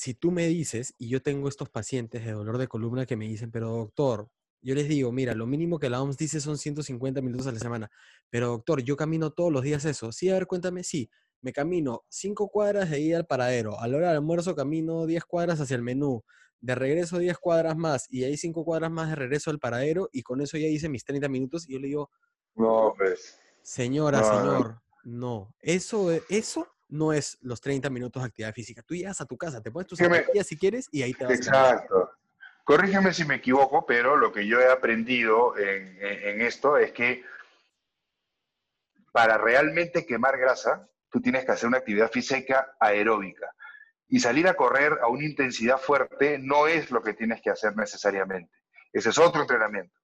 [0.00, 3.28] Si tú me dices, y yo tengo estos pacientes de dolor de columna que me
[3.28, 4.30] dicen, pero doctor,
[4.62, 7.58] yo les digo, mira, lo mínimo que la OMS dice son 150 minutos a la
[7.58, 7.90] semana.
[8.30, 10.10] Pero doctor, yo camino todos los días eso.
[10.10, 11.10] Sí, a ver, cuéntame, sí.
[11.42, 13.78] Me camino 5 cuadras de ida al paradero.
[13.78, 16.24] A la hora del almuerzo camino 10 cuadras hacia el menú.
[16.62, 18.06] De regreso 10 cuadras más.
[18.08, 20.08] Y ahí 5 cuadras más de regreso al paradero.
[20.12, 21.68] Y con eso ya hice mis 30 minutos.
[21.68, 22.10] Y yo le digo,
[22.54, 23.38] no, pues.
[23.60, 25.54] Señora, señor, no.
[25.60, 28.82] Eso, e, eso no es los 30 minutos de actividad física.
[28.82, 31.34] Tú llegas a tu casa, te pones tus zapatillas si quieres y ahí te vas.
[31.34, 32.10] Exacto.
[32.64, 37.24] Corrígeme si me equivoco, pero lo que yo he aprendido en, esto es que
[39.12, 43.52] para realmente quemar grasa, tú tienes que hacer una actividad física aeróbica.
[44.06, 47.76] Y salir a correr a una intensidad fuerte no es lo que tienes que hacer
[47.76, 48.52] necesariamente.
[48.92, 49.94] Ese es otro entrenamiento.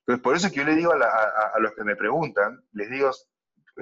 [0.00, 3.10] Entonces, por eso que yo le digo a, los que me preguntan, les digo,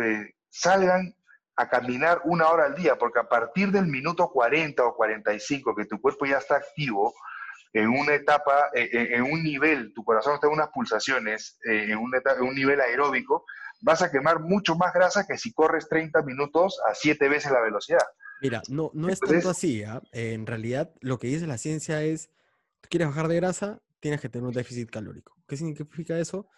[0.00, 1.14] eh, salgan
[1.58, 5.86] a caminar una hora al día, porque a partir del minuto 40 o 45 que
[5.86, 7.12] tu cuerpo ya está activo,
[7.72, 11.90] en una etapa, eh, eh, en, un nivel, tu corazón está en unas pulsaciones, eh,
[11.90, 13.44] en, un nivel aeróbico,
[13.80, 17.60] vas a quemar mucho más grasa que si corres 30 minutos a 7 veces la
[17.60, 18.06] velocidad.
[18.40, 19.82] Mira, no, no es tanto así.
[19.82, 20.00] ¿ah?
[20.12, 22.30] en realidad, lo que dice la ciencia es,
[22.88, 25.36] quieres bajar de grasa, tienes que tener un déficit calórico.
[25.48, 26.48] ¿Qué significa eso?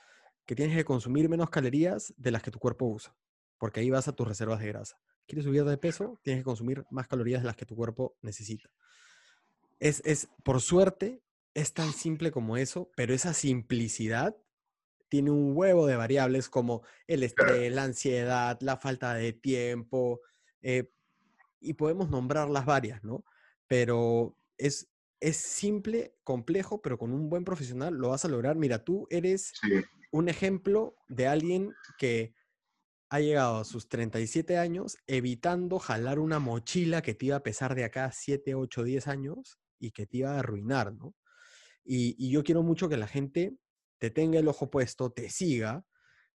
[0.45, 3.15] Que tienes que consumir menos calorías de las que tu cuerpo usa,
[3.61, 4.99] porque ahí vas a tus reservas de grasa.
[5.27, 6.19] ¿Quieres subir de peso?
[6.25, 8.71] Tienes que consumir más calorías de las que tu cuerpo necesita.
[9.79, 14.35] Es, es, por suerte, es tan simple como eso, pero esa simplicidad
[15.11, 20.21] tiene un huevo de variables como el estrés, la ansiedad, la falta de tiempo,
[20.63, 20.91] eh,
[21.61, 23.25] y podemos nombrarlas varias, ¿no?
[23.67, 24.89] Pero es,
[25.21, 28.57] es simple, complejo, pero con un buen profesional lo vas a lograr.
[28.57, 29.53] Mira, tú eres
[30.13, 32.35] un ejemplo de alguien que
[33.11, 37.75] ha llegado a sus 37 años evitando jalar una mochila que te iba a pesar
[37.75, 41.15] de acá 7, 8, 10 años y que te iba a arruinar, ¿no?
[41.85, 43.57] Y, yo quiero mucho que la gente
[43.99, 45.85] te tenga el ojo puesto, te siga.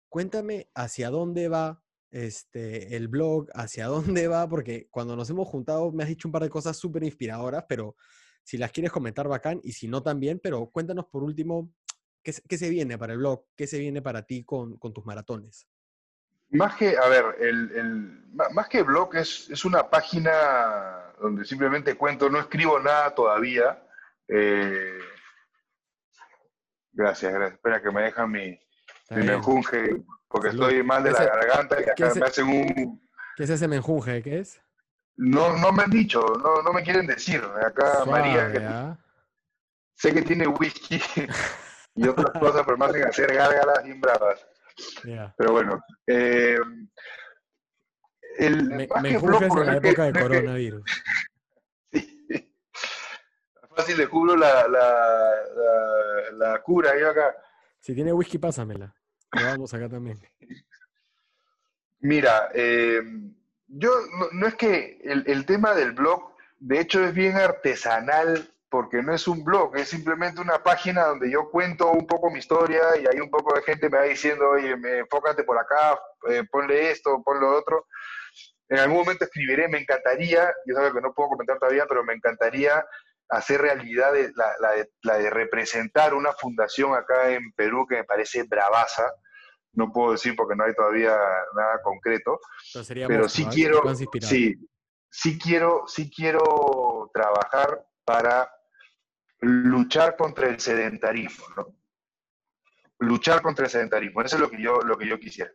[0.09, 3.87] Cuéntame hacia dónde va este, el blog, hacia
[4.19, 7.05] dónde va, porque cuando nos hemos juntado me has dicho un par de cosas súper
[7.05, 7.97] inspiradoras, pero
[8.43, 11.73] si las quieres comentar, bacán, y si no, también, pero cuéntanos por último,
[12.23, 13.47] ¿qué, se viene para el blog?
[13.57, 15.69] ¿Qué se viene para ti con, tus maratones?
[16.55, 22.31] Más que, a ver, el, más que blog es, es una página donde simplemente cuento,
[22.31, 23.83] no escribo nada todavía.
[24.29, 24.99] Eh,
[26.93, 27.55] gracias, gracias.
[27.55, 28.59] Espera que me dejan mi,
[29.11, 33.03] mi menjunje, porque estoy mal de la garganta y acá me hacen un...
[33.37, 34.23] ¿Qué es ese menjunje?
[34.23, 34.61] ¿Qué es?
[35.17, 37.43] No, no me han dicho, no, no me quieren decir.
[37.65, 38.99] Acá María, ¿ah?
[39.95, 41.01] sé que tiene whisky
[41.97, 44.47] y otras cosas, pero me hacen hacer gárgaras bien bravas.
[45.37, 46.59] Pero bueno, eh,
[48.39, 50.85] el, me, me en la época de coronavirus.
[53.77, 55.33] Fácil le cubro la, la,
[56.33, 57.35] la, cura yo acá.
[57.81, 58.95] Si tiene whisky, pásamela.
[59.33, 60.21] Lo vamos acá también.
[62.01, 63.03] Mira, eh,
[63.67, 63.91] yo
[64.33, 69.15] no, es que el, el, tema del blog, de hecho, es bien artesanal porque no
[69.15, 73.07] es un blog, es simplemente una página donde yo cuento un poco mi historia y
[73.07, 75.97] hay un poco de gente me va diciendo, oye, enfócate por acá,
[76.29, 77.87] eh, ponle esto, ponle otro.
[78.69, 82.15] En algún momento escribiré, me encantaría, yo sé que no puedo comentar todavía, pero me
[82.15, 82.85] encantaría
[83.29, 89.09] hacer realidad la, de, representar una fundación acá en Perú que me parece bravaza.
[89.75, 91.17] No puedo decir porque no hay todavía
[91.55, 92.41] nada concreto,
[93.07, 93.85] pero sí quiero,
[94.21, 94.57] sí,
[95.09, 98.51] sí quiero, sí quiero trabajar para
[99.45, 101.45] luchar contra el sedentarismo.
[102.99, 105.51] Luchar contra el sedentarismo, eso es lo que yo, lo que yo quisiera.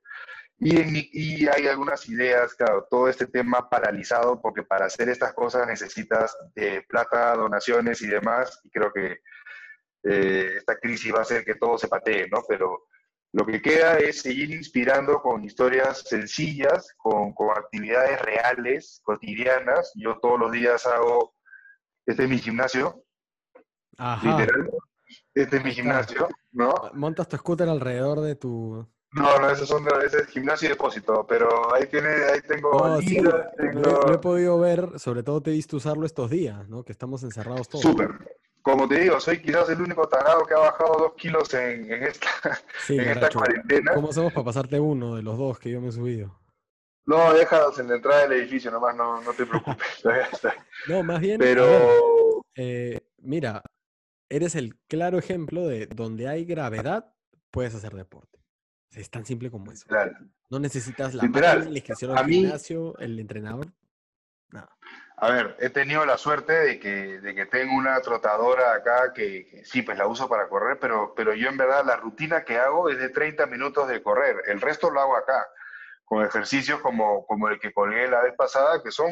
[0.57, 5.65] Y, y hay algunas ideas, claro, todo este tema paralizado, porque para hacer estas cosas
[5.65, 9.19] necesitas de plata, donaciones y demás, y creo que
[10.03, 12.43] eh, esta crisis va a hacer que todo se patee, ¿no?
[12.47, 12.87] Pero
[13.31, 19.93] lo que queda es seguir inspirando con historias sencillas, con, con actividades reales, cotidianas.
[19.95, 21.35] Yo todos los días hago,
[22.05, 23.03] este es mi gimnasio,
[23.97, 24.39] Ajá.
[24.39, 24.69] literal,
[25.33, 26.73] este es mi gimnasio, ¿no?
[26.93, 31.25] Montas tu scooter alrededor de tu, no, no, esos son, ese es gimnasio y depósito,
[31.27, 35.77] pero ahí tiene, ahí tengo, oh, Lo, he podido ver, sobre todo te he visto
[35.77, 36.83] usarlo estos días, ¿no?
[36.83, 37.81] Que estamos encerrados todos.
[37.81, 38.09] Súper.
[38.61, 42.03] Como te digo, soy quizás el único tarado que ha bajado dos kilos en, en
[42.03, 42.29] esta,
[42.89, 43.93] en esta cuarentena.
[43.95, 46.39] ¿Cómo hacemos para pasarte uno de los dos que yo me he subido?
[47.05, 50.03] No, déjalos en la entrada del edificio, nomás no, no te preocupes.
[50.87, 51.39] no, más bien.
[51.39, 52.43] Pero.
[52.53, 53.63] Eh, mira,
[54.29, 57.13] eres el claro ejemplo de donde hay gravedad,
[57.51, 58.39] puedes hacer deporte.
[58.91, 59.85] Es tan simple como eso.
[60.49, 63.67] No necesitas la máquina, la inscripción al gimnasio, el entrenador.
[64.51, 64.75] Nada.
[65.17, 69.61] A ver, he tenido la suerte de que, de que tengo una trotadora acá que,
[69.65, 72.89] sí, pues la uso para correr, pero, pero yo en verdad la rutina que hago
[72.89, 74.37] es de 30 minutos de correr.
[74.47, 75.45] El resto lo hago acá,
[76.05, 79.11] con ejercicios como, como el que colgué la vez pasada, que son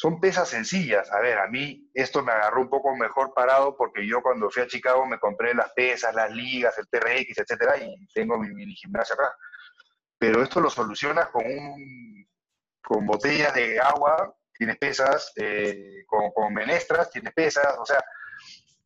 [0.00, 1.12] son pesas sencillas.
[1.12, 4.62] A ver, a mí esto me agarró un poco mejor parado porque yo cuando fui
[4.62, 8.74] a Chicago me compré las pesas, las ligas, el TRX, etcétera, y tengo mi mini
[8.74, 9.30] gimnasio acá.
[10.16, 12.26] Pero esto lo solucionas con un,
[12.82, 18.02] con botellas de agua, tienes pesas, eh, con, menestras, tienes pesas, o sea,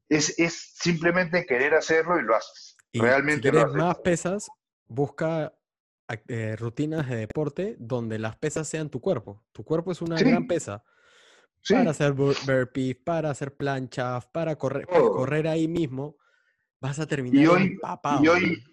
[0.08, 2.76] es, es, simplemente querer hacerlo y lo haces.
[2.90, 4.48] Y Realmente si quieres más pesas,
[4.88, 5.52] busca
[6.26, 9.44] eh, rutinas de deporte donde las pesas sean tu cuerpo.
[9.52, 10.82] Tu cuerpo es una gran pesa.
[11.68, 16.16] Para hacer burpees, para hacer planchas, para correr, correr ahí mismo,
[16.80, 18.22] vas a terminar y hoy, empapado.
[18.22, 18.64] Y hoy,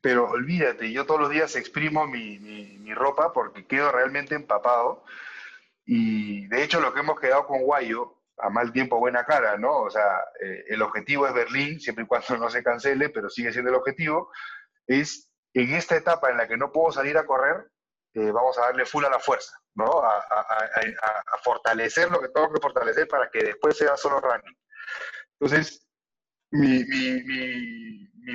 [0.00, 5.04] pero olvídate, yo todos los días exprimo mi, mi, ropa porque quedo realmente empapado.
[5.84, 9.78] Y de hecho lo que hemos quedado con Guayo, a mal tiempo, buena cara, ¿no?
[9.80, 13.52] O sea, eh, el objetivo es Berlín, siempre y cuando no se cancele, pero sigue
[13.52, 14.30] siendo el objetivo,
[14.86, 17.66] es en esta etapa en la que no puedo salir a correr,
[18.16, 20.00] eh, vamos a darle full a la fuerza, ¿no?
[20.02, 20.24] A,
[21.44, 24.56] fortalecer lo que tengo que fortalecer para que después sea solo running.
[25.38, 25.86] Entonces,
[26.50, 26.82] mi,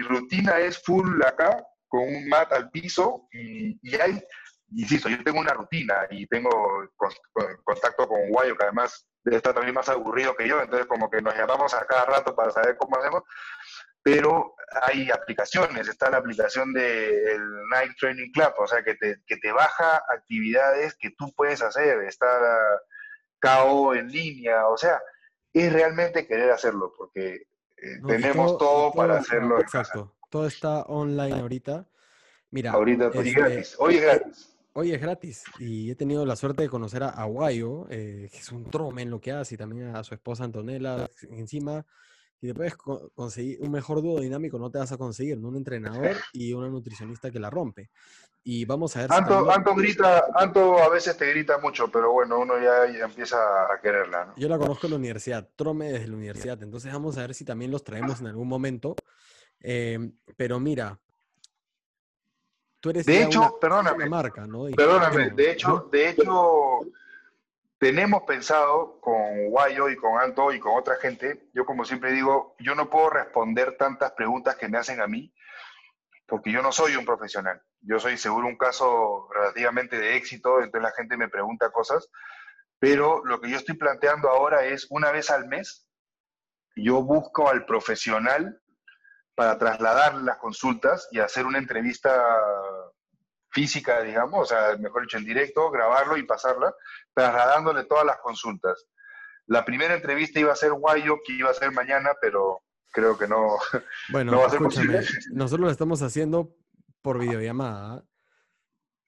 [0.03, 4.23] rutina es full acá, con un mat al piso y, y hay,
[4.69, 6.87] insisto, yo tengo una rutina y tengo
[7.63, 11.21] contacto con Guayo, que además debe estar también más aburrido que yo, entonces como que
[11.21, 13.23] nos llamamos a cada rato para saber cómo hacemos,
[14.03, 19.37] pero hay aplicaciones, está la aplicación del Night Training Club, o sea, que te, que
[19.37, 22.27] te baja actividades que tú puedes hacer, está
[23.41, 25.01] KO en línea, o sea,
[25.53, 27.47] es realmente querer hacerlo, porque
[27.77, 29.59] eh, tenemos todo, para hacerlo.
[29.59, 31.87] Exacto, todo está online ahorita.
[32.51, 34.47] Mira, ahorita pues, gratis, hoy es gratis.
[34.73, 38.51] Hoy es gratis y he tenido la suerte de conocer a Aguayo, eh, que es
[38.53, 41.09] un trome en lo que hace, y también a su esposa Antonella.
[41.29, 41.85] Encima,
[42.41, 46.17] y te puedes conseguir un mejor dúo dinámico, no te vas a conseguir, Un entrenador
[46.33, 47.91] y una nutricionista que la rompe.
[48.43, 49.13] Y vamos a ver.
[49.13, 53.37] Anto, Anto grita, Anto a veces te grita mucho, pero bueno, uno ya, empieza
[53.71, 54.33] a quererla.
[54.35, 57.45] Yo la conozco en la universidad, Trome desde la universidad, entonces vamos a ver si
[57.45, 58.95] también los traemos en algún momento.
[59.59, 60.99] Em, pero mira,
[62.79, 64.65] tú eres de hecho, perdóname, marca, ¿no?
[64.75, 66.79] perdóname, de hecho, de hecho,
[67.81, 72.55] tenemos pensado con Guayo y con Anto y con otra gente, yo como siempre digo,
[72.59, 75.33] yo no puedo responder tantas preguntas que me hacen a mí,
[76.27, 77.59] porque yo no soy un profesional.
[77.79, 82.07] Yo soy seguro un caso relativamente de éxito, entonces la gente me pregunta cosas,
[82.77, 85.89] pero lo que yo estoy planteando ahora es una vez al mes,
[86.75, 88.61] yo busco al profesional
[89.33, 92.13] para trasladar las consultas y hacer una entrevista
[93.51, 96.73] física, digamos, o sea, mejor dicho, en directo, grabarlo y pasarla,
[97.13, 98.87] trasladándole todas las consultas.
[99.47, 102.61] La primera entrevista iba a ser Guayo, que iba a ser mañana, pero
[102.91, 103.57] creo que no,
[104.11, 105.01] bueno, va a ser posible.
[105.33, 106.55] Nosotros lo estamos haciendo
[107.01, 108.03] por videollamada.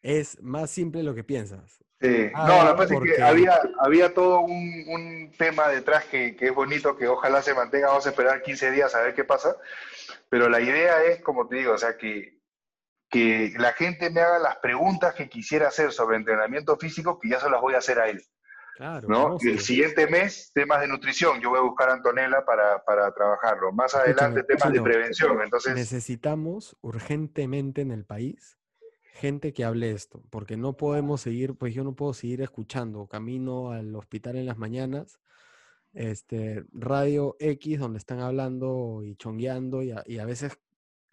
[0.02, 1.80] Es más simple lo que piensas.
[2.02, 2.30] Sí.
[2.34, 6.48] Ah, no, la verdad es que había, había todo un, un tema detrás que, que,
[6.48, 7.88] es bonito, que ojalá se mantenga.
[7.88, 9.56] Vamos a esperar 15 días a ver qué pasa.
[10.28, 12.43] Pero la idea es, como te digo, o sea, que
[13.14, 17.40] que la gente me haga las preguntas que quisiera hacer sobre entrenamiento físico, que ya
[17.40, 18.24] se las voy a hacer a él.
[18.76, 19.38] Claro, ¿no?
[19.40, 21.40] El siguiente mes, temas de nutrición.
[21.40, 23.72] Yo voy a buscar a Antonella para, para trabajarlo.
[23.72, 25.40] Más adelante, temas de prevención.
[25.44, 25.76] Entonces...
[25.76, 28.58] Necesitamos urgentemente en el país
[29.14, 33.72] gente que hable esto, porque no podemos seguir, pues yo no puedo seguir escuchando camino
[33.72, 35.20] al hospital en las mañanas,
[35.94, 40.58] este, radio X, donde están hablando y chongueando y y a veces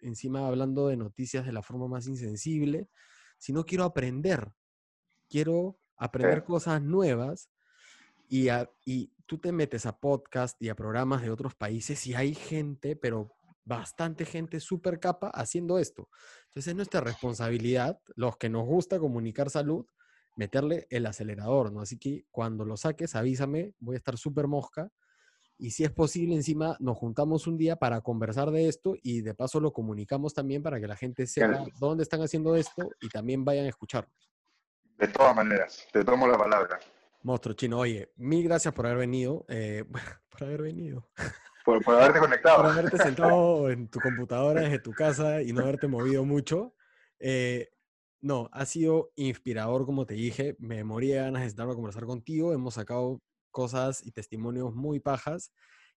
[0.01, 2.89] encima hablando de noticias de la forma más insensible.
[3.37, 4.51] sino quiero aprender.
[5.29, 7.49] Quiero aprender cosas nuevas
[8.27, 8.47] y,
[8.85, 12.95] y tú te metes a podcast y a programas de otros países y hay gente,
[12.95, 13.31] pero
[13.63, 16.09] bastante gente súper capa haciendo esto.
[16.45, 19.85] Entonces es nuestra responsabilidad, los que nos gusta comunicar salud,
[20.35, 21.81] meterle el acelerador, ¿no?
[21.81, 24.91] Así que cuando lo saques, avísame, voy a estar súper mosca.
[25.61, 29.35] Y si es posible, encima nos juntamos un día para conversar de esto y de
[29.35, 33.45] paso lo comunicamos también para que la gente sepa dónde están haciendo esto y también
[33.45, 34.31] vayan a escucharnos.
[34.97, 36.79] De todas maneras, te tomo la palabra.
[37.21, 39.45] Monstruo chino, oye, mil gracias por haber venido.
[39.49, 39.85] Eh,
[40.31, 41.07] por haber venido.
[41.63, 42.57] Por, haberte conectado.
[42.63, 46.73] Por haberte sentado en tu computadora desde tu casa y no haberte movido mucho.
[47.19, 47.69] Eh,
[48.19, 50.55] no, ha sido inspirador, como te dije.
[50.57, 52.51] Me moría ganas de estar a conversar contigo.
[52.51, 53.21] Hemos sacado
[53.51, 55.51] cosas y testimonios muy pajas.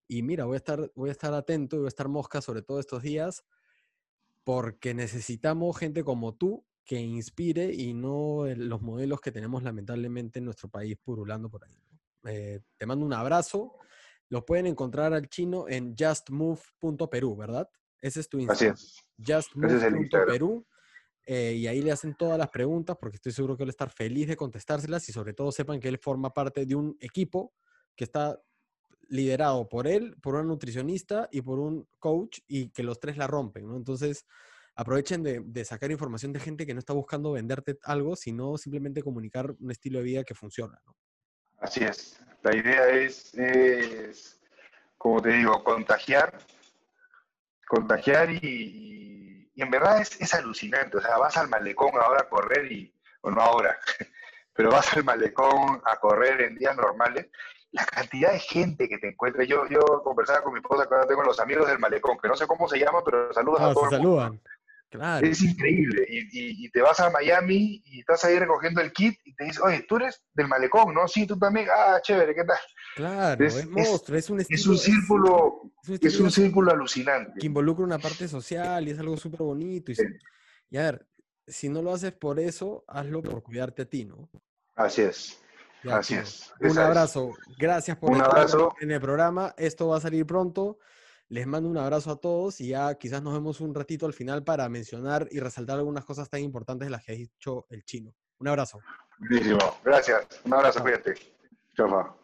[0.07, 2.63] Y mira, voy a estar, voy a estar atento y voy a estar mosca sobre
[2.63, 3.45] todo estos días
[4.45, 10.45] porque necesitamos gente como tú que inspire y no los modelos que tenemos lamentablemente en
[10.45, 11.79] nuestro país purulando por ahí.
[12.27, 13.79] Eh, te mando un abrazo.
[14.29, 17.69] Lo pueden encontrar al chino en justmove.peru, ¿verdad?
[18.01, 18.75] Ese es tu Instagram.
[18.75, 19.27] Así es.
[19.27, 20.67] Justmove.peru.
[21.27, 23.77] Eh, y ahí le hacen todas las preguntas porque estoy seguro que él va a
[23.77, 27.55] estar feliz de contestárselas y sobre todo sepan que él forma parte de un equipo
[27.97, 28.39] que está
[29.09, 33.27] liderado por él, por una nutricionista y por un coach y que los tres la
[33.27, 33.77] rompen, ¿no?
[33.77, 34.27] Entonces,
[34.75, 39.55] aprovechen de, sacar información de gente que no está buscando venderte algo, sino simplemente comunicar
[39.59, 40.97] un estilo de vida que funciona, ¿no?
[41.59, 42.21] Así es.
[42.43, 44.41] La idea es, es
[44.99, 46.39] como te digo, contagiar,
[47.67, 50.97] contagiar y, y en verdad es, es, alucinante.
[50.97, 53.79] O sea, vas al malecón ahora a correr y, o no ahora,
[54.55, 57.27] pero vas al malecón a correr en días normales
[57.75, 59.45] la cantidad de gente que te encuentra.
[59.45, 62.47] Yo, yo conversaba con mi esposa, ahora tengo los amigos del malecón, que no sé
[62.47, 63.91] cómo se llaman, pero saludas a ah, todos.
[63.91, 64.41] saludan.
[65.23, 66.07] Es increíble.
[66.09, 69.85] Y, te vas a Miami y estás ahí recogiendo el kit y te dices, oye,
[69.89, 71.09] tú eres del malecón, ¿no?
[71.09, 71.67] Sí, tú también.
[71.75, 72.59] Ah, chévere, ¿qué tal?
[72.95, 77.41] Claro, es, monstruo, es, un es un círculo, es un, círculo alucinante.
[77.41, 79.91] Que involucra una parte social y es algo súper bonito.
[80.71, 81.09] Y, a ver,
[81.47, 84.31] si no lo haces por eso, hazlo por cuidarte a ti, ¿no?
[84.77, 85.41] Así es.
[85.91, 86.53] Así es.
[86.61, 87.33] Un abrazo.
[87.59, 88.47] Gracias por un estar
[88.81, 89.55] en el programa.
[89.59, 90.79] Esto va a salir pronto.
[91.29, 94.45] Les mando un abrazo a todos y ya quizás nos vemos un ratito al final
[94.45, 98.15] para mencionar y resaltar algunas cosas tan importantes de las que ha dicho el chino.
[98.39, 98.81] Un abrazo.
[99.19, 99.59] Buenísimo.
[99.85, 100.27] Gracias.
[100.45, 101.15] Un abrazo, cuídate.
[101.77, 102.24] Chao.